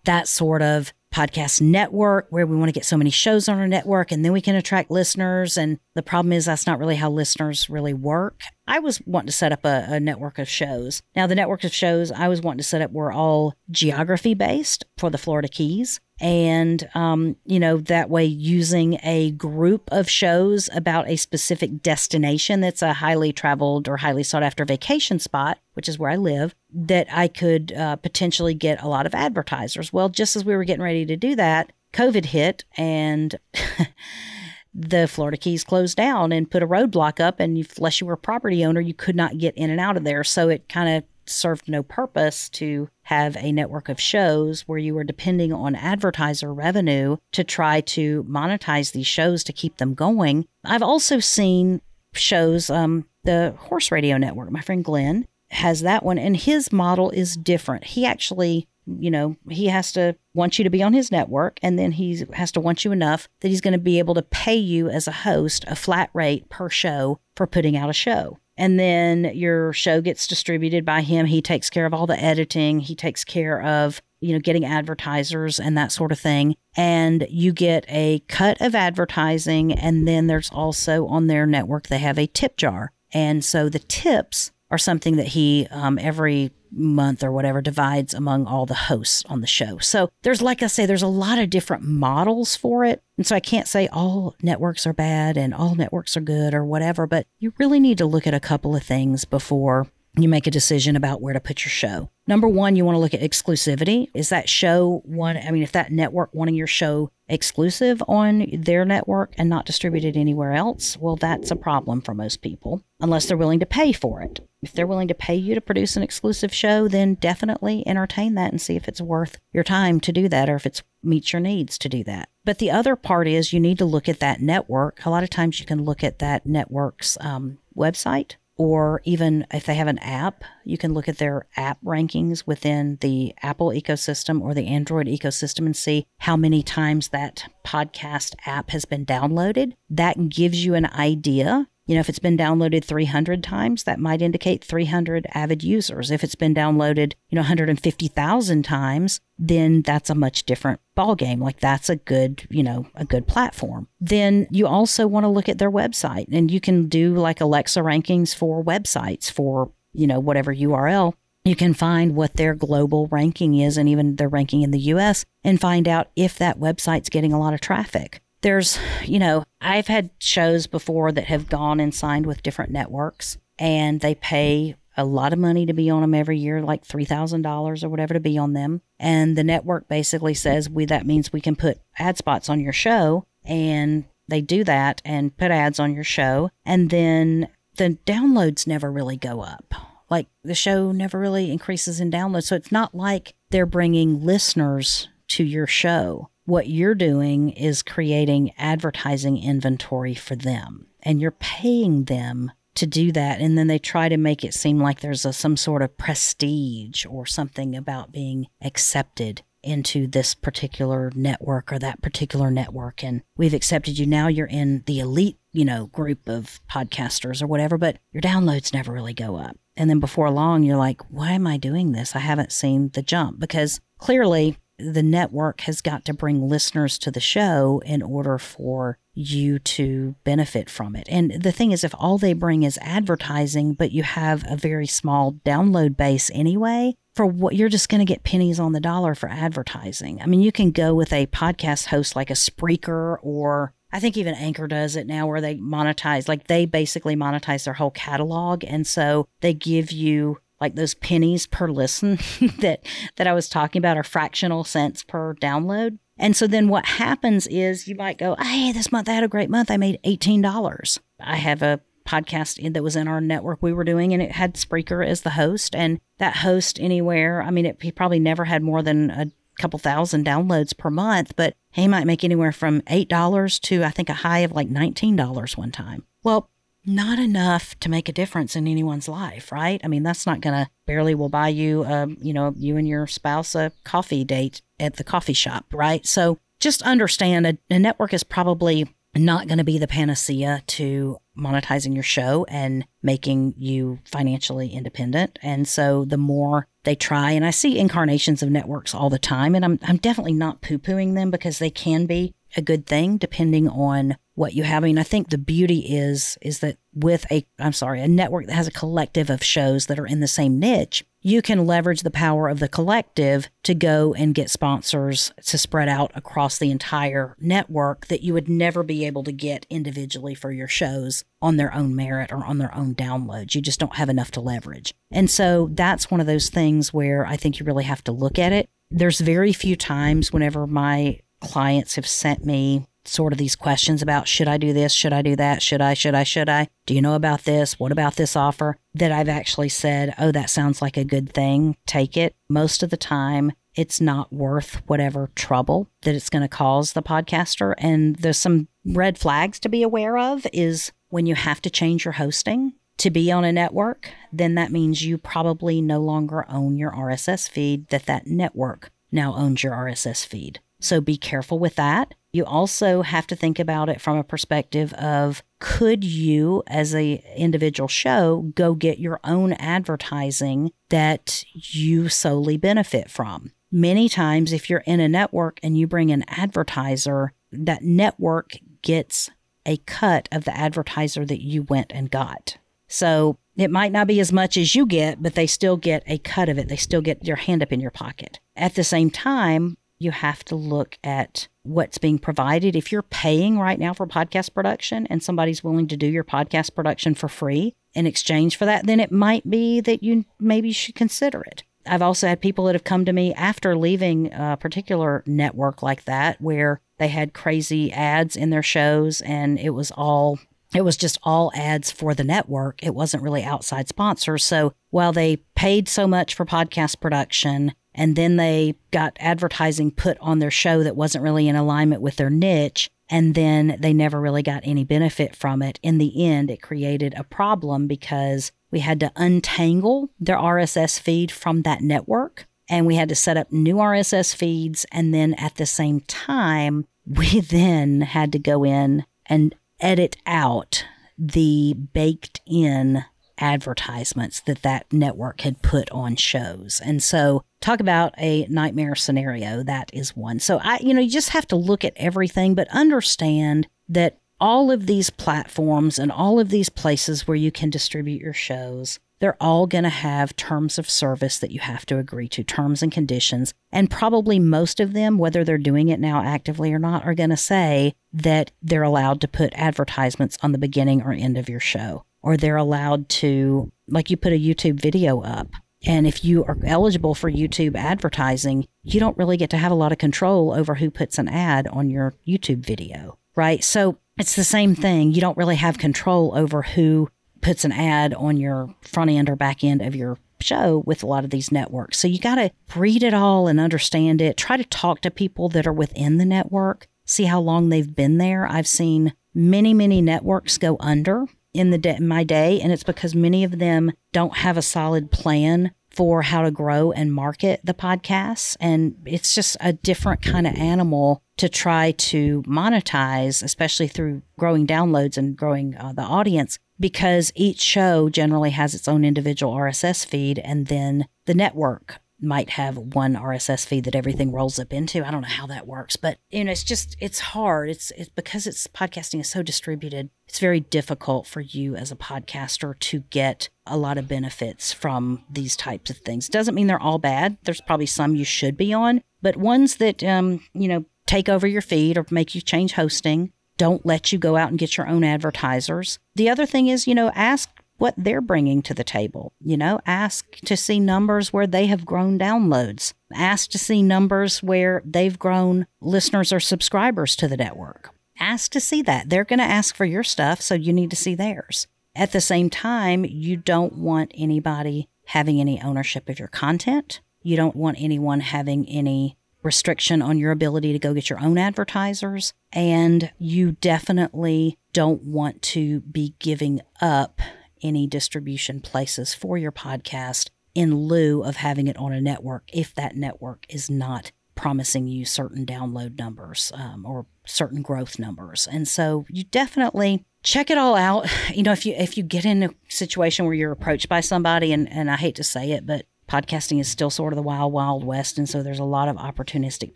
that 0.06 0.28
sort 0.28 0.62
of 0.62 0.94
podcast 1.14 1.62
network 1.62 2.28
where 2.30 2.46
we 2.46 2.56
want 2.56 2.70
to 2.70 2.74
get 2.74 2.86
so 2.86 2.98
many 2.98 3.10
shows 3.10 3.50
on 3.50 3.60
our 3.60 3.68
network 3.68 4.12
and 4.12 4.24
then 4.24 4.32
we 4.32 4.42
can 4.42 4.56
attract 4.56 4.90
listeners. 4.90 5.58
And 5.58 5.78
the 5.94 6.02
problem 6.02 6.32
is 6.32 6.46
that's 6.46 6.66
not 6.66 6.80
really 6.80 6.96
how 6.96 7.10
listeners 7.10 7.70
really 7.70 7.94
work. 7.94 8.42
I 8.68 8.80
was 8.80 9.02
wanting 9.06 9.28
to 9.28 9.34
set 9.34 9.52
up 9.52 9.66
a, 9.66 9.86
a, 9.90 10.00
network 10.00 10.40
of 10.40 10.48
shows. 10.48 11.02
Now, 11.16 11.28
the 11.28 11.36
network 11.36 11.66
of 11.66 11.74
shows 11.74 12.12
I 12.12 12.30
was 12.30 12.42
wanting 12.42 12.60
to 12.60 12.64
set 12.64 12.82
up 12.82 12.92
were 12.92 13.12
all 13.12 13.56
geography 13.70 14.34
based 14.34 14.86
for 14.98 15.10
the 15.10 15.18
Florida 15.18 15.50
Keys 15.50 16.00
and 16.22 16.88
um, 16.94 17.36
you 17.46 17.60
know 17.60 17.78
that 17.78 18.10
way 18.10 18.24
using 18.24 18.98
a 19.04 19.32
group 19.32 19.90
of 19.92 20.10
shows 20.10 20.70
about 20.74 21.10
a 21.10 21.18
specific 21.18 21.82
destination 21.82 22.62
that's 22.62 22.82
a 22.82 22.94
highly 22.94 23.34
traveled 23.34 23.90
or 23.90 23.98
highly 23.98 24.24
sought 24.24 24.44
after 24.44 24.64
vacation 24.64 25.20
spot 25.20 25.58
which 25.74 25.90
is 25.90 25.98
where 26.00 26.12
i 26.12 26.16
live 26.16 26.56
that 26.72 27.08
i 27.12 27.28
could 27.28 27.74
uh, 27.74 27.96
potentially 27.98 28.54
get 28.54 28.82
a 28.82 28.88
lot 28.88 29.06
of 29.06 29.16
advertisers 29.16 29.92
well 29.92 30.08
just 30.08 30.36
as 30.36 30.46
we 30.46 30.56
were 30.56 30.64
getting 30.64 30.84
ready 30.84 31.06
to 31.06 31.18
do 31.18 31.36
that 31.36 31.72
covid 31.92 32.26
hit 32.26 32.64
and 32.78 33.36
the 34.74 35.08
Florida 35.08 35.38
Keys 35.38 35.64
closed 35.64 35.98
down 35.98 36.32
and 36.32 36.50
put 36.50 36.64
a 36.64 36.68
roadblock 36.68 37.20
up, 37.20 37.40
and 37.40 37.58
unless 37.78 38.00
you 38.00 38.08
were 38.08 38.14
a 38.14 38.18
property 38.18 38.64
owner, 38.64 38.80
you 38.80 38.94
could 38.94 39.16
not 39.16 39.38
get 39.38 39.56
in 39.58 39.70
and 39.70 39.82
out 39.82 39.98
of 39.98 40.06
there. 40.06 40.24
So 40.24 40.48
it 40.48 40.70
kind 40.70 40.88
of 40.88 41.04
served 41.32 41.68
no 41.68 41.84
purpose 41.84 42.50
to 42.50 42.90
have 43.04 43.36
a 43.38 43.52
network 43.52 43.90
of 43.90 44.00
shows 44.00 44.62
where 44.62 44.78
you 44.78 44.94
were 44.94 45.04
depending 45.04 45.52
on 45.52 45.76
advertiser 45.76 46.54
revenue 46.54 47.18
to 47.32 47.44
try 47.44 47.82
to 47.82 48.24
monetize 48.24 48.92
these 48.92 49.08
shows 49.08 49.44
to 49.44 49.54
keep 49.54 49.78
them 49.78 49.94
going. 49.94 50.46
I've 50.64 50.84
also 50.84 51.20
seen 51.20 51.82
shows, 52.14 52.70
um, 52.70 53.06
the 53.24 53.54
Horse 53.58 53.92
Radio 53.92 54.18
Network. 54.18 54.52
My 54.52 54.62
friend 54.62 54.84
Glenn 54.84 55.28
has 55.52 55.82
that 55.82 56.04
one, 56.04 56.18
and 56.18 56.36
his 56.36 56.72
model 56.72 57.10
is 57.12 57.36
different. 57.36 57.84
He 57.86 58.06
actually 58.06 58.68
you 58.88 59.12
know, 59.12 59.36
he 59.50 59.68
has 59.68 59.92
to 59.94 60.16
want 60.34 60.58
you 60.58 60.64
to 60.64 60.70
be 60.70 60.82
on 60.82 60.94
his 60.94 61.12
network 61.12 61.60
and 61.62 61.78
then 61.78 61.92
he 61.92 62.26
has 62.34 62.52
to 62.54 62.60
want 62.60 62.84
you 62.84 62.92
enough 62.92 63.28
that 63.40 63.50
he's 63.50 63.62
going 63.62 63.74
to 63.74 63.78
be 63.78 64.00
able 64.00 64.16
to 64.16 64.22
pay 64.22 64.56
you 64.56 64.90
as 64.90 65.08
a 65.08 65.12
host 65.12 65.64
a 65.68 65.76
flat 65.76 66.10
rate 66.14 66.50
per 66.50 66.70
show 66.70 67.20
for 67.36 67.46
putting 67.46 67.78
out 67.78 67.90
a 67.90 67.94
show 67.94 68.40
and 68.62 68.80
then 68.80 69.32
your 69.34 69.74
show 69.74 70.02
gets 70.02 70.28
distributed 70.28 70.86
by 70.86 71.02
him. 71.02 71.26
He 71.26 71.42
takes 71.42 71.68
care 71.68 71.88
of 71.88 71.96
all 71.96 72.06
the 72.06 72.24
editing, 72.24 72.80
he 72.80 72.94
takes 72.94 73.24
care 73.24 73.60
of, 73.60 74.04
you 74.20 74.34
know, 74.34 74.40
getting 74.40 74.66
advertisers 74.66 75.60
and 75.60 75.76
that 75.80 75.92
sort 75.92 76.12
of 76.12 76.20
thing. 76.20 76.56
And 76.78 77.26
you 77.28 77.54
get 77.54 77.86
a 77.88 78.20
cut 78.28 78.62
of 78.62 78.76
advertising. 78.76 79.74
And 79.74 80.08
then 80.08 80.28
there's 80.28 80.52
also 80.52 81.08
on 81.08 81.26
their 81.26 81.48
network, 81.48 81.88
they 81.88 81.98
have 81.98 82.20
a 82.20 82.28
tip 82.28 82.56
jar. 82.56 82.92
And 83.12 83.44
so 83.44 83.68
the 83.68 83.80
tips 83.80 84.52
are 84.70 84.78
something 84.78 85.16
that 85.16 85.30
he 85.30 85.68
um, 85.72 85.98
every 85.98 86.52
month 86.72 87.24
or 87.24 87.32
whatever 87.32 87.62
divides 87.62 88.14
among 88.14 88.46
all 88.46 88.66
the 88.66 88.74
hosts 88.74 89.24
on 89.28 89.42
the 89.42 89.48
show. 89.48 89.78
So 89.80 90.10
there's, 90.24 90.42
like 90.42 90.64
I 90.64 90.68
say, 90.68 90.86
there's 90.86 91.02
a 91.02 91.08
lot 91.08 91.40
of 91.40 91.50
different 91.50 91.84
models 91.84 92.56
for 92.56 92.84
it. 92.86 93.04
And 93.18 93.28
so 93.28 93.36
I 93.36 93.40
can't 93.40 93.68
say 93.68 93.88
all 93.88 94.36
networks 94.42 94.88
are 94.88 94.94
bad 94.94 95.38
and 95.38 95.54
all 95.54 95.76
networks 95.76 96.16
are 96.18 96.22
good 96.22 96.54
or 96.54 96.64
whatever, 96.66 97.08
but 97.08 97.28
you 97.40 97.54
really 97.58 97.80
need 97.80 97.98
to 98.00 98.06
look 98.06 98.26
at 98.26 98.34
a 98.34 98.40
couple 98.40 98.76
of 98.76 98.84
things 98.84 99.26
before 99.26 99.88
you 100.18 100.28
make 100.28 100.46
a 100.46 100.52
decision 100.52 100.96
about 100.96 101.22
where 101.22 101.34
to 101.34 101.40
put 101.40 101.64
your 101.64 101.70
show. 101.70 102.10
Number 102.28 102.48
one, 102.48 102.76
you 102.76 102.84
want 102.84 102.96
to 102.96 103.00
look 103.00 103.14
at 103.14 103.22
exclusivity. 103.22 104.08
Is 104.14 104.30
that 104.30 104.50
show 104.50 105.02
one? 105.06 105.38
I 105.38 105.52
mean, 105.52 105.64
if 105.64 105.72
that 105.72 105.92
network 105.92 106.34
wanting 106.34 106.56
your 106.56 106.68
show 106.68 107.12
exclusive 107.32 108.04
on 108.08 108.46
their 108.52 108.86
network 108.86 109.34
and 109.38 109.50
not 109.50 109.66
distributed 109.66 110.16
anywhere 110.16 110.54
else, 110.54 110.98
well, 110.98 111.16
that's 111.16 111.50
a 111.50 111.56
problem 111.56 112.02
for 112.02 112.14
most 112.14 112.42
people, 112.42 112.84
unless 113.00 113.26
they're 113.26 113.38
willing 113.38 113.60
to 113.60 113.66
pay 113.66 113.92
for 113.92 114.22
it. 114.22 114.42
If 114.62 114.74
they're 114.74 114.86
willing 114.86 115.08
to 115.08 115.16
pay 115.16 115.36
you 115.36 115.56
to 115.56 115.62
produce 115.62 115.98
an 115.98 116.04
exclusive 116.04 116.54
show, 116.54 116.88
then 116.88 117.16
definitely 117.16 117.88
entertain 117.88 118.36
that 118.36 118.52
and 118.52 118.62
see 118.62 118.76
if 118.76 118.88
it's 118.88 119.02
worth 119.02 119.40
your 119.54 119.64
time 119.64 120.00
to 120.02 120.12
do 120.12 120.30
that 120.30 120.50
or 120.50 120.56
if 120.56 120.68
it 120.68 120.84
meets 121.02 121.34
your 121.34 121.40
needs 121.40 121.80
to 121.80 121.90
do 121.90 122.04
that. 122.04 122.30
But 122.44 122.60
the 122.60 122.70
other 122.70 122.96
part 122.96 123.28
is 123.28 123.54
you 123.54 123.60
need 123.60 123.80
to 123.80 123.86
look 123.86 124.08
at 124.08 124.20
that 124.20 124.42
network. 124.42 125.04
A 125.06 125.10
lot 125.10 125.24
of 125.24 125.30
times 125.30 125.60
you 125.60 125.66
can 125.66 125.84
look 125.84 126.04
at 126.04 126.20
that 126.20 126.46
network's 126.46 127.18
um, 127.22 127.58
website, 127.76 128.36
or 128.62 129.02
even 129.06 129.44
if 129.52 129.66
they 129.66 129.74
have 129.74 129.88
an 129.88 129.98
app, 129.98 130.44
you 130.64 130.78
can 130.78 130.94
look 130.94 131.10
at 131.10 131.18
their 131.18 131.48
app 131.58 131.82
rankings 131.84 132.46
within 132.46 133.00
the 133.02 133.34
Apple 133.42 133.70
ecosystem 133.70 134.40
or 134.40 134.54
the 134.54 134.68
Android 134.68 135.08
ecosystem 135.08 135.66
and 135.66 135.76
see 135.76 136.06
how 136.20 136.38
many 136.38 136.62
times 136.62 137.08
that 137.08 137.52
podcast 137.66 138.36
app 138.46 138.70
has 138.70 138.86
been 138.86 139.04
downloaded. 139.04 139.74
That 139.90 140.30
gives 140.30 140.64
you 140.64 140.76
an 140.76 140.86
idea 140.86 141.70
you 141.92 141.96
know, 141.96 142.00
if 142.00 142.08
it's 142.08 142.20
been 142.20 142.38
downloaded 142.38 142.86
300 142.86 143.44
times, 143.44 143.84
that 143.84 144.00
might 144.00 144.22
indicate 144.22 144.64
300 144.64 145.28
avid 145.34 145.62
users. 145.62 146.10
If 146.10 146.24
it's 146.24 146.36
been 146.36 146.56
downloaded, 146.56 147.16
you 147.30 147.36
know, 147.36 147.42
150,000 147.42 148.64
times, 148.64 149.20
then 149.38 149.82
that's 149.82 150.10
a 150.10 150.16
much 150.16 150.44
different 150.44 150.80
ballgame. 150.96 151.42
Like 151.42 151.60
that's 151.60 151.90
a 151.90 151.98
good, 151.98 152.48
you 152.50 152.64
know, 152.64 152.88
a 152.96 153.04
good 153.04 153.28
platform. 153.28 153.90
Then 154.00 154.48
you 154.52 154.68
also 154.68 155.06
want 155.06 155.26
to 155.26 155.28
look 155.28 155.50
at 155.50 155.58
their 155.58 155.70
website 155.70 156.28
and 156.32 156.50
you 156.50 156.62
can 156.62 156.88
do 156.88 157.14
like 157.16 157.42
Alexa 157.42 157.82
rankings 157.82 158.34
for 158.34 158.64
websites 158.64 159.30
for, 159.30 159.74
you 159.92 160.08
know, 160.08 160.22
whatever 160.22 160.56
URL. 160.56 161.14
You 161.44 161.58
can 161.58 161.74
find 161.74 162.16
what 162.16 162.36
their 162.36 162.56
global 162.56 163.08
ranking 163.08 163.56
is 163.56 163.76
and 163.76 163.90
even 163.90 164.16
their 164.16 164.30
ranking 164.30 164.62
in 164.62 164.72
the 164.72 164.80
US 164.80 165.26
and 165.44 165.60
find 165.60 165.90
out 165.90 166.10
if 166.16 166.38
that 166.38 166.58
website's 166.58 167.10
getting 167.10 167.34
a 167.34 167.40
lot 167.40 167.54
of 167.54 167.60
traffic 167.60 168.22
there's, 168.42 168.80
you 169.06 169.20
know, 169.20 169.44
I've 169.60 169.88
had 169.88 170.10
shows 170.20 170.68
before 170.68 171.12
that 171.12 171.26
have 171.26 171.50
gone 171.50 171.80
and 171.80 171.94
signed 171.94 172.26
with 172.26 172.44
different 172.44 172.72
networks 172.72 173.38
and 173.60 174.00
they 174.02 174.16
pay 174.16 174.76
a 174.98 175.06
lot 175.06 175.34
of 175.34 175.40
money 175.40 175.66
to 175.66 175.74
be 175.74 175.90
on 175.90 176.02
them 176.02 176.14
every 176.14 176.38
year, 176.38 176.62
like 176.62 176.84
$3,000 176.84 177.84
or 177.84 177.90
whatever 177.90 178.14
to 178.14 178.20
be 178.20 178.38
on 178.38 178.54
them. 178.54 178.82
And 179.00 179.38
the 179.38 179.44
network 179.44 179.88
basically 179.88 180.34
says, 180.34 180.70
we, 180.70 180.86
that 180.86 181.06
means 181.06 181.32
we 181.32 181.42
can 181.42 181.56
put 181.56 181.80
ad 181.98 182.18
spots 182.18 182.50
on 182.50 182.60
your 182.60 182.74
show. 182.74 183.26
And 183.46 184.06
they 184.28 184.42
do 184.42 184.64
that 184.64 185.02
and 185.06 185.36
put 185.38 185.52
ads 185.52 185.80
on 185.80 185.94
your 185.94 186.04
show. 186.04 186.50
And 186.66 186.90
then 186.90 187.48
the 187.78 187.98
downloads 188.06 188.68
never 188.68 188.92
really 188.92 189.18
go 189.18 189.42
up. 189.42 189.74
Like 190.10 190.28
the 190.44 190.56
show 190.56 190.92
never 190.92 191.18
really 191.18 191.52
increases 191.52 192.00
in 192.00 192.12
downloads. 192.12 192.44
So 192.44 192.56
it's 192.56 192.72
not 192.72 192.94
like 192.94 193.34
they're 193.50 193.66
bringing 193.66 194.26
listeners 194.26 195.08
to 195.30 195.44
your 195.44 195.68
show 195.68 196.31
what 196.52 196.68
you're 196.68 196.94
doing 196.94 197.52
is 197.52 197.82
creating 197.82 198.52
advertising 198.58 199.42
inventory 199.42 200.14
for 200.14 200.36
them 200.36 200.86
and 201.02 201.22
you're 201.22 201.32
paying 201.32 202.04
them 202.04 202.52
to 202.76 202.86
do 202.86 203.10
that 203.10 203.40
and 203.40 203.58
then 203.58 203.68
they 203.68 203.80
try 203.80 204.10
to 204.10 204.18
make 204.18 204.44
it 204.44 204.54
seem 204.54 204.78
like 204.78 205.00
there's 205.00 205.24
a, 205.24 205.32
some 205.32 205.56
sort 205.56 205.82
of 205.82 205.98
prestige 205.98 207.06
or 207.06 207.26
something 207.26 207.74
about 207.74 208.12
being 208.12 208.48
accepted 208.62 209.42
into 209.64 210.08
this 210.08 210.36
particular 210.36 211.10
network 211.16 211.72
or 211.72 211.80
that 211.80 212.02
particular 212.02 212.52
network 212.52 213.02
and 213.02 213.22
we've 213.38 213.54
accepted 213.54 213.98
you. 213.98 214.06
Now 214.06 214.28
you're 214.28 214.46
in 214.46 214.84
the 214.88 215.00
elite 215.00 215.38
you 215.54 215.64
know 215.64 215.86
group 215.88 216.28
of 216.28 216.60
podcasters 216.70 217.42
or 217.42 217.48
whatever 217.48 217.78
but 217.78 217.98
your 218.12 218.22
downloads 218.22 218.74
never 218.74 218.92
really 218.92 219.14
go 219.14 219.38
up. 219.38 219.56
And 219.78 219.90
then 219.90 220.02
before 220.02 220.30
long 220.30 220.64
you're 220.64 220.76
like 220.76 221.00
why 221.10 221.32
am 221.32 221.48
i 221.48 221.56
doing 221.56 221.94
this? 221.94 222.14
I 222.14 222.20
haven't 222.20 222.52
seen 222.52 222.90
the 222.90 223.02
jump 223.02 223.40
because 223.40 223.80
clearly 224.00 224.58
the 224.78 225.04
network 225.04 225.62
has 225.62 225.82
got 225.82 226.06
to 226.06 226.14
bring 226.14 226.48
listeners 226.48 226.98
to 227.00 227.12
the 227.12 227.20
show 227.20 227.82
in 227.86 228.02
order 228.02 228.38
for 228.38 228.98
you 229.14 229.60
to 229.60 230.16
benefit 230.24 230.70
from 230.70 230.96
it. 230.96 231.08
And 231.10 231.44
the 231.44 231.52
thing 231.52 231.72
is, 231.72 231.84
if 231.84 231.94
all 231.98 232.18
they 232.18 232.34
bring 232.34 232.64
is 232.64 232.80
advertising, 232.82 233.74
but 233.74 233.92
you 233.92 234.04
have 234.04 234.44
a 234.48 234.56
very 234.56 234.88
small 234.88 235.34
download 235.46 235.98
base 235.98 236.32
anyway, 236.34 236.96
for 237.14 237.26
what 237.26 237.56
you're 237.56 237.70
just 237.70 237.90
going 237.90 238.00
to 238.00 238.12
get 238.12 238.24
pennies 238.24 238.60
on 238.60 238.72
the 238.72 238.80
dollar 238.80 239.16
for 239.16 239.30
advertising. 239.30 240.22
I 240.22 240.28
mean, 240.28 240.42
you 240.42 240.52
can 240.52 240.72
go 240.72 240.96
with 240.96 241.12
a 241.12 241.28
podcast 241.28 241.88
host 241.88 242.16
like 242.16 242.30
a 242.30 242.36
Spreaker 242.36 243.18
or 243.22 243.74
I 243.94 244.00
think 244.00 244.16
even 244.16 244.36
Anchor 244.36 244.68
does 244.68 244.96
it 244.96 245.06
now 245.06 245.28
where 245.28 245.42
they 245.42 245.56
monetize, 245.56 246.30
like 246.30 246.48
they 246.48 246.66
basically 246.66 247.16
monetize 247.16 247.66
their 247.66 247.74
whole 247.74 247.92
catalog. 247.92 248.64
And 248.66 248.88
so 248.88 249.28
they 249.42 249.54
give 249.54 249.92
you 249.92 250.38
like 250.62 250.76
those 250.76 250.94
pennies 250.94 251.48
per 251.48 251.68
listen 251.68 252.16
that 252.60 252.86
that 253.18 253.28
I 253.28 253.34
was 253.34 253.50
talking 253.50 253.80
about 253.80 253.98
are 253.98 254.04
fractional 254.04 254.64
cents 254.64 255.04
per 255.04 255.34
download. 255.36 255.98
And 256.18 256.36
so 256.36 256.46
then 256.46 256.70
what 256.70 256.86
happens 256.86 257.48
is 257.48 257.88
you 257.88 257.96
might 257.96 258.20
go, 258.20 258.36
"Hey, 258.40 258.72
this 258.72 258.92
month 258.92 259.10
I 259.10 259.14
had 259.14 259.24
a 259.24 259.28
great 259.28 259.50
month. 259.50 259.72
I 259.72 259.78
made 259.78 260.00
$18." 260.06 261.00
I 261.20 261.36
have 261.36 261.62
a 261.62 261.82
podcast 262.06 262.74
that 262.74 262.84
was 262.84 262.96
in 262.96 263.08
our 263.08 263.22
network 263.22 263.60
we 263.62 263.74
were 263.74 263.84
doing 263.84 264.14
and 264.14 264.22
it 264.22 264.32
had 264.34 264.56
Spreaker 264.56 265.06
as 265.06 265.22
the 265.22 265.32
host 265.32 265.76
and 265.76 266.00
that 266.18 266.38
host 266.38 266.80
anywhere, 266.80 267.42
I 267.42 267.52
mean 267.52 267.66
it, 267.66 267.82
he 267.82 267.92
probably 267.92 268.20
never 268.20 268.46
had 268.46 268.64
more 268.64 268.82
than 268.82 269.10
a 269.10 269.32
couple 269.60 269.80
thousand 269.80 270.26
downloads 270.26 270.78
per 270.78 270.90
month, 270.90 271.36
but 271.36 271.54
he 271.72 271.88
might 271.88 272.08
make 272.08 272.24
anywhere 272.24 272.52
from 272.52 272.82
$8 272.82 273.62
to 273.62 273.84
I 273.84 273.92
think 273.92 274.10
a 274.10 274.14
high 274.14 274.40
of 274.40 274.52
like 274.52 274.70
$19 274.70 275.58
one 275.58 275.72
time. 275.72 276.06
Well, 276.24 276.50
not 276.86 277.20
enough 277.20 277.80
to 277.80 277.90
make 277.90 278.10
a 278.10 278.14
difference 278.14 278.56
in 278.56 278.68
anyone's 278.68 279.08
life, 279.08 279.52
right? 279.52 279.80
I 279.84 279.88
mean, 279.88 280.04
that's 280.04 280.26
not 280.26 280.42
going 280.42 280.66
to 280.66 280.70
barely 280.86 281.16
will 281.16 281.30
buy 281.30 281.50
you, 281.50 281.86
um, 281.86 282.18
you 282.22 282.34
know, 282.34 282.54
you 282.58 282.78
and 282.78 282.88
your 282.88 283.08
spouse 283.08 283.56
a 283.56 283.72
coffee 283.84 284.24
date 284.24 284.62
at 284.80 284.96
the 284.96 285.04
coffee 285.04 285.34
shop, 285.34 285.66
right? 285.74 286.06
So 286.06 286.40
just 286.60 286.82
understand 286.82 287.46
a, 287.46 287.58
a 287.70 287.80
network 287.80 288.14
is 288.14 288.24
probably 288.24 288.88
not 289.16 289.48
going 289.48 289.58
to 289.58 289.64
be 289.64 289.78
the 289.78 289.88
panacea 289.88 290.64
to 290.66 291.18
monetizing 291.38 291.94
your 291.94 292.04
show 292.04 292.46
and 292.46 292.86
making 293.04 293.54
you 293.58 294.00
financially 294.06 294.70
independent. 294.70 295.38
And 295.42 295.68
so 295.68 296.06
the 296.06 296.18
more 296.18 296.68
they 296.84 296.96
try, 296.96 297.32
and 297.32 297.46
I 297.46 297.52
see 297.52 297.78
incarnations 297.78 298.42
of 298.42 298.50
networks 298.50 298.94
all 298.94 299.10
the 299.10 299.20
time, 299.20 299.54
and 299.54 299.66
I'm, 299.66 299.80
I'm 299.84 299.98
definitely 299.98 300.34
not 300.34 300.62
poo 300.62 300.78
pooing 300.78 301.14
them 301.16 301.30
because 301.30 301.60
they 301.60 301.70
can 301.70 302.06
be 302.06 302.34
a 302.56 302.62
good 302.62 302.86
thing 302.86 303.18
depending 303.18 303.68
on 303.68 304.18
what 304.36 304.54
you 304.54 304.64
have. 304.64 304.84
I 304.84 304.88
mean, 304.88 304.98
I 304.98 305.04
think 305.04 305.30
the 305.30 305.38
beauty 305.38 305.80
is 305.80 306.38
is 306.42 306.60
that 306.60 306.78
with 306.94 307.26
a 307.32 307.46
I'm 307.60 307.74
sorry, 307.74 308.02
a 308.02 308.08
network 308.08 308.48
that 308.48 308.56
has 308.56 308.68
a 308.68 308.72
collective 308.72 309.30
of 309.30 309.44
shows 309.44 309.86
that 309.86 310.00
are 310.00 310.06
in 310.06 310.20
the 310.20 310.28
same 310.28 310.60
niche, 310.60 311.06
you 311.22 311.42
can 311.42 311.68
leverage 311.68 312.02
the 312.02 312.12
power 312.12 312.48
of 312.50 312.60
the 312.60 312.68
collective 312.68 313.50
to 313.64 313.76
go 313.76 314.14
and 314.14 314.34
get 314.34 314.50
sponsors 314.50 315.32
to 315.46 315.58
spread 315.58 315.88
out 315.88 316.12
across 316.16 316.58
the 316.58 316.72
entire 316.72 317.36
network 317.40 318.08
that 318.08 318.22
you 318.22 318.34
would 318.34 318.50
never 318.50 318.84
be 318.84 319.06
able 319.06 319.24
to 319.24 319.32
get 319.32 319.68
individually 319.70 320.34
for 320.34 320.52
your 320.52 320.68
shows 320.68 321.24
on 321.42 321.58
their 321.58 321.74
own 321.74 321.96
merit 321.96 322.32
or 322.32 322.44
on 322.46 322.58
their 322.58 322.74
own 322.76 322.96
downloads. 322.96 323.54
You 323.54 323.62
just 323.62 323.80
don't 323.80 323.98
have 323.98 324.10
enough 324.10 324.32
to 324.32 324.42
leverage. 324.42 324.94
And 325.12 325.30
so 325.30 325.70
that's 325.72 326.10
one 326.10 326.20
of 326.20 326.28
those 326.28 326.50
things 326.50 326.94
where 326.94 327.26
I 327.26 327.36
think 327.36 327.60
you 327.60 327.66
really 327.66 327.84
have 327.84 328.04
to 328.06 328.12
look 328.12 328.40
at 328.40 328.52
it. 328.52 328.70
There's 328.90 329.20
very 329.20 329.54
few 329.54 329.76
times 329.76 330.34
whenever 330.34 330.66
my 330.66 331.20
clients 331.42 331.96
have 331.96 332.08
sent 332.08 332.46
me 332.46 332.86
sort 333.04 333.34
of 333.34 333.40
these 333.40 333.56
questions 333.56 334.02
about 334.02 334.28
should 334.28 334.48
I 334.48 334.58
do 334.58 334.74
this? 334.74 334.94
Should 334.94 335.14
I 335.14 335.22
do 335.22 335.36
that? 335.36 335.62
Should 335.62 335.82
I? 335.82 335.94
Should 335.94 336.16
I? 336.16 336.24
Should 336.24 336.50
I? 336.50 336.68
Do 336.86 336.94
you 336.94 337.02
know 337.02 337.16
about 337.16 337.44
this? 337.44 337.80
What 337.80 337.92
about 337.92 338.16
this 338.16 338.36
offer? 338.36 338.78
That 338.94 339.12
I've 339.12 339.30
actually 339.30 339.70
said, 339.70 340.14
oh, 340.20 340.32
that 340.32 340.50
sounds 340.50 340.82
like 340.82 340.98
a 340.98 341.04
good 341.04 341.34
thing. 341.34 341.76
Take 341.86 342.16
it. 342.16 342.36
Most 342.50 342.84
of 342.84 342.90
the 342.90 342.98
time, 342.98 343.54
it's 343.76 344.02
not 344.02 344.32
worth 344.34 344.82
whatever 344.88 345.30
trouble 345.36 345.90
that 346.02 346.16
it's 346.16 346.30
going 346.30 346.42
to 346.42 346.48
cause 346.48 346.94
the 346.94 347.02
podcaster. 347.02 347.74
And 347.78 348.18
there's 348.18 348.38
some 348.38 348.68
red 348.86 349.18
flags 349.18 349.60
to 349.62 349.70
be 349.70 349.82
aware 349.82 350.18
of 350.18 350.46
is 350.52 350.92
when 351.10 351.26
you 351.26 351.36
have 351.36 351.62
to 351.62 351.70
change 351.70 352.06
your 352.06 352.14
hosting 352.14 352.74
to 352.98 353.10
be 353.10 353.32
on 353.32 353.44
a 353.44 353.52
network, 353.52 354.10
then 354.32 354.56
that 354.56 354.72
means 354.72 355.04
you 355.04 355.18
probably 355.18 355.82
no 355.82 356.00
longer 356.00 356.46
own 356.50 356.78
your 356.78 356.92
RSS 356.92 357.50
feed, 357.50 357.88
that 357.88 358.06
that 358.06 358.28
network 358.28 358.92
now 359.12 359.36
owns 359.36 359.64
your 359.64 359.74
RSS 359.74 360.26
feed. 360.26 360.60
So 360.82 361.00
be 361.00 361.16
careful 361.16 361.60
with 361.60 361.76
that. 361.76 362.14
You 362.34 362.46
also 362.46 363.02
have 363.02 363.28
to 363.28 363.36
think 363.36 363.60
about 363.60 363.90
it 363.90 364.02
from 364.02 364.18
a 364.18 364.24
perspective 364.24 364.94
of 364.94 365.44
could 365.60 366.04
you 366.04 366.64
as 366.68 366.96
a 366.96 367.24
individual 367.36 367.88
show 367.88 368.52
go 368.56 368.74
get 368.74 369.00
your 369.00 369.20
own 369.24 369.54
advertising 369.54 370.72
that 370.90 371.44
you 371.54 372.10
solely 372.10 372.58
benefit 372.58 373.10
from? 373.10 373.52
Many 373.72 374.10
times 374.10 374.54
if 374.54 374.70
you're 374.70 374.84
in 374.86 375.00
a 375.00 375.10
network 375.10 375.60
and 375.62 375.78
you 375.78 375.88
bring 375.88 376.12
an 376.12 376.26
advertiser, 376.28 377.34
that 377.52 377.84
network 377.84 378.58
gets 378.82 379.30
a 379.66 379.78
cut 379.78 380.28
of 380.32 380.46
the 380.46 380.58
advertiser 380.58 381.26
that 381.26 381.42
you 381.42 381.64
went 381.64 381.92
and 381.94 382.10
got. 382.10 382.58
So 382.88 383.38
it 383.56 383.72
might 383.72 383.92
not 383.92 384.08
be 384.08 384.20
as 384.20 384.34
much 384.34 384.58
as 384.58 384.76
you 384.76 384.86
get, 384.86 385.22
but 385.22 385.36
they 385.36 385.48
still 385.48 385.78
get 385.78 386.04
a 386.08 386.18
cut 386.18 386.50
of 386.50 386.58
it. 386.58 386.68
They 386.68 386.76
still 386.76 387.02
get 387.02 387.26
your 387.26 387.38
hand 387.38 387.62
up 387.62 387.72
in 387.72 387.80
your 387.80 387.92
pocket. 387.92 388.40
At 388.56 388.76
the 388.76 388.84
same 388.84 389.10
time, 389.10 389.78
you 390.02 390.12
have 390.12 390.44
to 390.46 390.56
look 390.56 390.98
at 391.04 391.48
what's 391.64 391.98
being 391.98 392.18
provided. 392.18 392.76
If 392.76 392.92
you're 392.92 393.04
paying 393.04 393.60
right 393.60 393.80
now 393.80 393.94
for 393.94 394.08
podcast 394.08 394.54
production 394.54 395.06
and 395.08 395.22
somebody's 395.22 395.64
willing 395.64 395.88
to 395.88 395.98
do 395.98 396.08
your 396.08 396.24
podcast 396.24 396.74
production 396.74 397.14
for 397.16 397.28
free 397.28 397.76
in 397.94 398.08
exchange 398.08 398.58
for 398.58 398.66
that, 398.66 398.86
then 398.86 399.00
it 399.00 399.12
might 399.12 399.50
be 399.50 399.80
that 399.82 400.04
you 400.04 400.26
maybe 400.40 400.72
should 400.72 400.96
consider 400.96 401.42
it. 401.42 401.64
I've 401.86 402.02
also 402.02 402.28
had 402.28 402.42
people 402.42 402.66
that 402.66 402.76
have 402.76 402.84
come 402.84 403.06
to 403.06 403.14
me 403.14 403.34
after 403.34 403.76
leaving 403.76 404.32
a 404.34 404.58
particular 404.58 405.24
network 405.26 405.82
like 405.82 406.06
that 406.06 406.40
where 406.42 406.80
they 406.98 407.08
had 407.08 407.34
crazy 407.34 407.92
ads 407.92 408.36
in 408.36 408.52
their 408.52 408.64
shows 408.64 409.22
and 409.22 409.60
it 409.60 409.72
was 409.72 409.92
all 409.92 410.40
it 410.74 410.86
was 410.86 410.96
just 410.96 411.18
all 411.24 411.52
ads 411.54 411.92
for 411.92 412.14
the 412.14 412.24
network. 412.24 412.82
It 412.82 412.96
wasn't 412.96 413.24
really 413.24 413.44
outside 413.44 413.90
sponsors. 413.90 414.46
So 414.46 414.74
while 414.90 415.12
they 415.12 415.38
paid 415.54 415.90
so 415.90 416.08
much 416.08 416.34
for 416.34 416.46
podcast 416.46 417.02
production, 417.02 417.74
and 417.94 418.16
then 418.16 418.38
they 418.38 418.76
got 418.92 419.18
advertising 419.20 419.92
put 419.92 420.18
on 420.20 420.40
their 420.40 420.52
show 420.52 420.84
that 420.84 420.96
wasn't 420.96 421.24
really 421.24 421.48
in 421.48 421.56
alignment 421.56 422.02
with 422.02 422.16
their 422.16 422.30
niche 422.30 422.90
and 423.12 423.36
then 423.36 423.78
they 423.80 423.92
never 423.92 424.22
really 424.22 424.42
got 424.42 424.62
any 424.64 424.86
benefit 424.86 425.36
from 425.36 425.62
it. 425.62 425.78
In 425.84 425.98
the 425.98 426.26
end, 426.26 426.50
it 426.50 426.62
created 426.62 427.14
a 427.18 427.26
problem 427.26 427.86
because 427.86 428.54
we 428.72 428.80
had 428.80 429.02
to 429.02 429.12
untangle 429.18 430.10
their 430.18 430.38
RSS 430.38 430.98
feed 430.98 431.30
from 431.30 431.64
that 431.64 431.82
network 431.82 432.48
and 432.70 432.86
we 432.86 432.96
had 432.96 433.10
to 433.10 433.16
set 433.16 433.36
up 433.36 433.52
new 433.52 433.76
RSS 433.76 434.34
feeds. 434.34 434.86
And 434.94 435.14
then 435.14 435.34
at 435.34 435.56
the 435.56 435.66
same 435.66 436.00
time, 436.02 436.88
we 437.06 437.42
then 437.42 438.00
had 438.00 438.32
to 438.32 438.40
go 438.40 438.64
in 438.64 439.06
and 439.26 439.54
edit 439.82 440.16
out 440.26 440.86
the 441.18 441.74
baked 441.74 442.40
in 442.48 443.04
advertisements 443.42 444.40
that 444.42 444.62
that 444.62 444.86
network 444.94 445.42
had 445.42 445.62
put 445.62 445.90
on 445.90 446.16
shows. 446.16 446.80
And 446.84 447.04
so 447.04 447.44
talk 447.60 447.80
about 447.80 448.14
a 448.18 448.46
nightmare 448.48 448.96
scenario. 448.96 449.64
That 449.64 449.90
is 449.92 450.16
one. 450.16 450.40
So 450.40 450.60
I, 450.64 450.80
you 450.82 450.94
know, 450.94 451.02
you 451.02 451.10
just 451.10 451.30
have 451.30 451.48
to 451.48 451.56
look 451.56 451.84
at 451.84 451.94
everything, 451.98 452.56
but 452.56 452.68
understand 452.70 453.68
that 453.90 454.20
all 454.40 454.72
of 454.72 454.88
these 454.88 455.10
platforms 455.10 456.00
and 456.00 456.12
all 456.12 456.40
of 456.40 456.50
these 456.50 456.70
places 456.70 457.28
where 457.28 457.36
you 457.36 457.52
can 457.52 457.70
distribute 457.70 458.22
your 458.22 458.34
shows, 458.34 459.00
they're 459.20 459.38
all 459.40 459.68
going 459.68 459.84
to 459.84 459.90
have 459.90 460.36
terms 460.36 460.80
of 460.80 460.90
service 460.90 461.38
that 461.38 461.52
you 461.52 461.60
have 461.60 461.86
to 461.86 462.00
agree 462.00 462.28
to, 462.28 462.44
terms 462.44 462.82
and 462.82 462.92
conditions. 462.92 463.54
And 463.72 463.92
probably 463.92 464.40
most 464.40 464.80
of 464.80 464.94
them, 464.94 465.20
whether 465.20 465.44
they're 465.44 465.60
doing 465.60 465.90
it 465.90 466.00
now 466.00 466.24
actively 466.24 466.74
or 466.74 466.80
not, 466.80 467.06
are 467.06 467.14
going 467.14 467.30
to 467.30 467.38
say 467.38 467.94
that 468.12 468.52
they're 468.64 468.82
allowed 468.82 469.22
to 469.22 469.28
put 469.28 469.54
advertisements 469.54 470.40
on 470.42 470.54
the 470.54 470.58
beginning 470.58 471.04
or 471.04 471.12
end 471.12 471.38
of 471.38 471.50
your 471.50 471.60
show 471.60 472.04
or 472.22 472.38
they're 472.38 472.58
allowed 472.58 473.10
to, 473.10 473.72
like 473.88 474.10
you 474.10 474.18
put 474.18 474.34
a 474.34 474.40
YouTube 474.40 474.80
video 474.80 475.22
up. 475.22 475.48
And 475.86 476.06
if 476.06 476.24
you 476.24 476.44
are 476.46 476.58
eligible 476.64 477.16
for 477.16 477.32
YouTube 477.32 477.76
advertising, 477.76 478.68
you 478.84 479.00
don't 479.00 479.18
really 479.18 479.38
get 479.38 479.50
to 479.52 479.58
have 479.58 479.72
a 479.72 479.76
lot 479.76 479.92
of 479.92 479.98
control 479.98 480.54
over 480.54 480.76
who 480.76 480.92
puts 480.92 481.18
an 481.18 481.28
ad 481.28 481.68
on 481.68 481.90
your 481.90 482.14
YouTube 482.28 482.64
video, 482.64 483.18
right? 483.36 483.64
So 483.64 483.98
it's 484.18 484.36
the 484.36 484.44
same 484.44 484.76
thing. 484.76 485.12
You 485.12 485.22
don't 485.22 485.38
really 485.38 485.56
have 485.56 485.80
control 485.80 486.34
over 486.36 486.62
who 486.62 487.10
puts 487.42 487.66
an 487.66 487.72
ad 487.72 488.14
on 488.14 488.38
your 488.38 488.74
front 488.82 489.10
end 489.10 489.30
or 489.30 489.36
back 489.36 489.64
end 489.64 489.82
of 489.82 489.96
your 489.96 490.20
show 490.40 490.84
with 490.86 491.02
a 491.02 491.08
lot 491.08 491.24
of 491.24 491.32
these 491.32 491.52
networks. 491.52 491.98
So 491.98 492.08
you 492.08 492.20
got 492.20 492.36
to 492.36 492.52
read 492.76 493.02
it 493.02 493.14
all 493.14 493.48
and 493.48 493.60
understand 493.60 494.22
it. 494.22 494.38
Try 494.38 494.58
to 494.58 494.64
talk 494.66 495.02
to 495.02 495.12
people 495.12 495.50
that 495.50 495.66
are 495.66 495.74
within 495.74 496.18
the 496.18 496.26
network, 496.26 496.88
see 497.06 497.24
how 497.24 497.40
long 497.40 497.70
they've 497.70 497.96
been 497.96 498.20
there. 498.20 498.48
I've 498.48 498.68
seen 498.68 499.14
many, 499.34 499.74
many 499.74 500.02
networks 500.02 500.60
go 500.60 500.78
under 500.80 501.26
in 501.54 501.72
the 501.72 501.78
de- 501.78 502.00
my 502.00 502.24
day, 502.24 502.60
and 502.62 502.72
it's 502.72 502.84
because 502.84 503.16
many 503.16 503.44
of 503.44 503.60
them 503.60 503.92
don't 504.14 504.38
have 504.38 504.58
a 504.58 504.62
solid 504.62 505.12
plan 505.12 505.72
for 505.90 506.22
how 506.22 506.42
to 506.42 506.52
grow 506.52 506.92
and 506.92 507.14
market 507.14 507.60
the 507.64 507.74
podcasts, 507.74 508.56
and 508.60 508.96
it's 509.06 509.36
just 509.36 509.58
a 509.60 509.74
different 509.74 510.22
kind 510.22 510.48
of 510.48 510.56
animal 510.56 511.22
to 511.38 511.50
try 511.50 511.92
to 511.92 512.42
monetize, 512.44 513.44
especially 513.44 513.88
through 513.88 514.22
growing 514.40 514.66
downloads 514.66 515.18
and 515.18 515.36
growing 515.36 515.76
uh, 515.76 515.92
the 515.94 516.02
audience. 516.02 516.58
Because 516.80 517.32
each 517.36 517.62
show 517.62 518.10
generally 518.10 518.50
has 518.52 518.74
its 518.74 518.88
own 518.88 519.06
individual 519.06 519.54
RSS 519.54 520.06
feed, 520.06 520.40
and 520.40 520.68
then 520.68 521.06
the 521.26 521.36
network 521.36 522.00
might 522.22 522.52
have 522.52 522.78
one 522.78 523.16
RSS 523.16 523.66
feed 523.66 523.86
that 523.86 523.96
everything 523.96 524.32
rolls 524.32 524.60
up 524.60 524.74
into. 524.74 525.06
I 525.06 525.12
don't 525.12 525.22
know 525.22 525.28
how 525.28 525.48
that 525.48 525.68
works, 525.68 525.96
but 525.96 526.18
you 526.30 526.44
know, 526.44 526.52
it's 526.52 526.64
just 526.64 526.96
it's 527.00 527.20
hard. 527.20 527.70
It's 527.70 527.92
it's 527.92 528.10
because 528.10 528.48
it's 528.48 528.68
podcasting 528.68 529.20
is 529.20 529.30
so 529.30 529.44
distributed. 529.44 530.10
It's 530.28 530.40
very 530.40 530.60
difficult 530.60 531.28
for 531.28 531.42
you 531.42 531.76
as 531.76 531.92
a 531.92 531.96
podcaster 531.96 532.78
to 532.80 533.00
get 533.10 533.50
a 533.66 533.78
lot 533.78 533.98
of 533.98 534.08
benefits 534.08 534.72
from 534.72 535.24
these 535.30 535.56
types 535.56 535.90
of 535.90 535.98
things. 535.98 536.30
Doesn't 536.30 536.56
mean 536.56 536.68
they're 536.68 536.80
all 536.80 537.00
bad. 537.00 537.38
There's 537.44 537.62
probably 537.62 537.86
some 537.86 538.16
you 538.16 538.26
should 538.26 538.58
be 538.58 538.74
on, 538.74 539.02
but 539.22 539.38
ones 539.38 539.78
that 539.78 540.04
um, 540.04 540.42
you 540.54 540.68
know, 540.68 540.86
take 541.08 541.30
over 541.30 541.48
your 541.48 541.62
feed 541.62 541.98
or 541.98 542.06
make 542.10 542.36
you 542.36 542.42
change 542.42 542.74
hosting 542.74 543.32
don't 543.62 543.86
let 543.86 544.12
you 544.12 544.18
go 544.18 544.38
out 544.38 544.50
and 544.50 544.58
get 544.58 544.76
your 544.76 544.88
own 544.88 545.04
advertisers. 545.04 546.00
The 546.16 546.30
other 546.30 546.48
thing 546.48 546.68
is, 546.68 546.88
you 546.88 546.96
know, 546.96 547.12
ask 547.14 547.48
what 547.82 547.96
they're 547.98 548.22
bringing 548.22 548.62
to 548.62 548.76
the 548.76 548.84
table. 548.84 549.34
You 549.44 549.58
know, 549.58 549.80
ask 549.88 550.36
to 550.42 550.56
see 550.56 550.80
numbers 550.80 551.34
where 551.34 551.48
they 551.48 551.66
have 551.66 551.84
grown 551.84 552.20
downloads, 552.20 552.94
ask 553.12 553.50
to 553.52 553.58
see 553.58 553.82
numbers 553.82 554.44
where 554.44 554.84
they've 554.86 555.18
grown 555.18 555.66
listeners 555.82 556.32
or 556.32 556.40
subscribers 556.40 557.16
to 557.16 557.28
the 557.28 557.38
network. 557.38 557.90
Ask 558.20 558.52
to 558.52 558.60
see 558.60 558.84
that. 558.84 559.10
They're 559.10 559.26
going 559.26 559.40
to 559.40 559.46
ask 559.46 559.76
for 559.76 559.86
your 559.86 560.04
stuff, 560.04 560.42
so 560.42 560.54
you 560.54 560.72
need 560.72 560.92
to 560.92 560.96
see 560.96 561.16
theirs. 561.16 561.66
At 561.96 562.12
the 562.12 562.22
same 562.22 562.52
time, 562.52 563.04
you 563.04 563.36
don't 563.36 563.74
want 563.74 564.12
anybody 564.16 564.88
having 565.06 565.42
any 565.42 565.60
ownership 565.60 566.08
of 566.08 566.20
your 566.20 566.28
content. 566.28 567.02
You 567.24 567.36
don't 567.36 567.56
want 567.56 567.78
anyone 567.82 568.20
having 568.20 568.70
any 568.70 569.18
restriction 569.42 570.04
on 570.04 570.20
your 570.20 570.32
ability 570.32 570.72
to 570.74 570.80
go 570.80 570.94
get 570.94 571.10
your 571.10 571.20
own 571.20 571.40
advertisers. 571.40 572.32
And 572.54 573.12
you 573.18 573.54
definitely 573.54 574.60
don't 574.72 575.02
want 575.04 575.42
to 575.42 575.80
be 575.82 576.14
giving 576.20 576.62
up 576.80 577.20
any 577.62 577.88
distribution 577.88 578.60
places 578.60 579.14
for 579.14 579.38
your 579.38 579.52
podcast 579.52 580.30
in 580.54 580.76
lieu 580.76 581.24
of 581.24 581.38
having 581.38 581.68
it 581.68 581.78
on 581.78 581.94
a 581.94 582.02
network 582.02 582.44
if 582.52 582.76
that 582.76 582.96
network 582.96 583.46
is 583.50 583.70
not 583.70 584.12
promising 584.36 584.88
you 584.88 585.06
certain 585.06 585.46
download 585.46 585.98
numbers 586.00 586.52
um, 586.56 586.86
or 586.86 587.06
certain 587.26 587.62
growth 587.62 588.00
numbers. 588.00 588.48
And 588.52 588.68
so 588.68 589.06
you 589.08 589.24
definitely 589.24 590.04
check 590.24 590.50
it 590.50 590.58
all 590.58 590.76
out. 590.76 591.08
You 591.34 591.44
know, 591.44 591.52
if 591.54 591.66
you 591.66 591.74
if 591.76 591.98
you 591.98 592.04
get 592.04 592.26
in 592.26 592.44
a 592.44 592.50
situation 592.68 593.26
where 593.26 593.34
you're 593.34 593.52
approached 593.52 593.88
by 593.88 594.02
somebody, 594.02 594.52
and 594.52 594.70
and 594.72 594.92
I 594.92 594.98
hate 594.98 595.16
to 595.16 595.24
say 595.24 595.52
it, 595.52 595.66
but 595.66 595.86
podcasting 596.10 596.60
is 596.60 596.68
still 596.68 596.90
sort 596.90 597.14
of 597.14 597.18
the 597.18 597.24
wild 597.24 597.54
wild 597.54 597.86
west, 597.86 598.18
and 598.18 598.28
so 598.28 598.44
there's 598.44 598.60
a 598.60 598.66
lot 598.66 598.90
of 598.90 598.98
opportunistic 598.98 599.76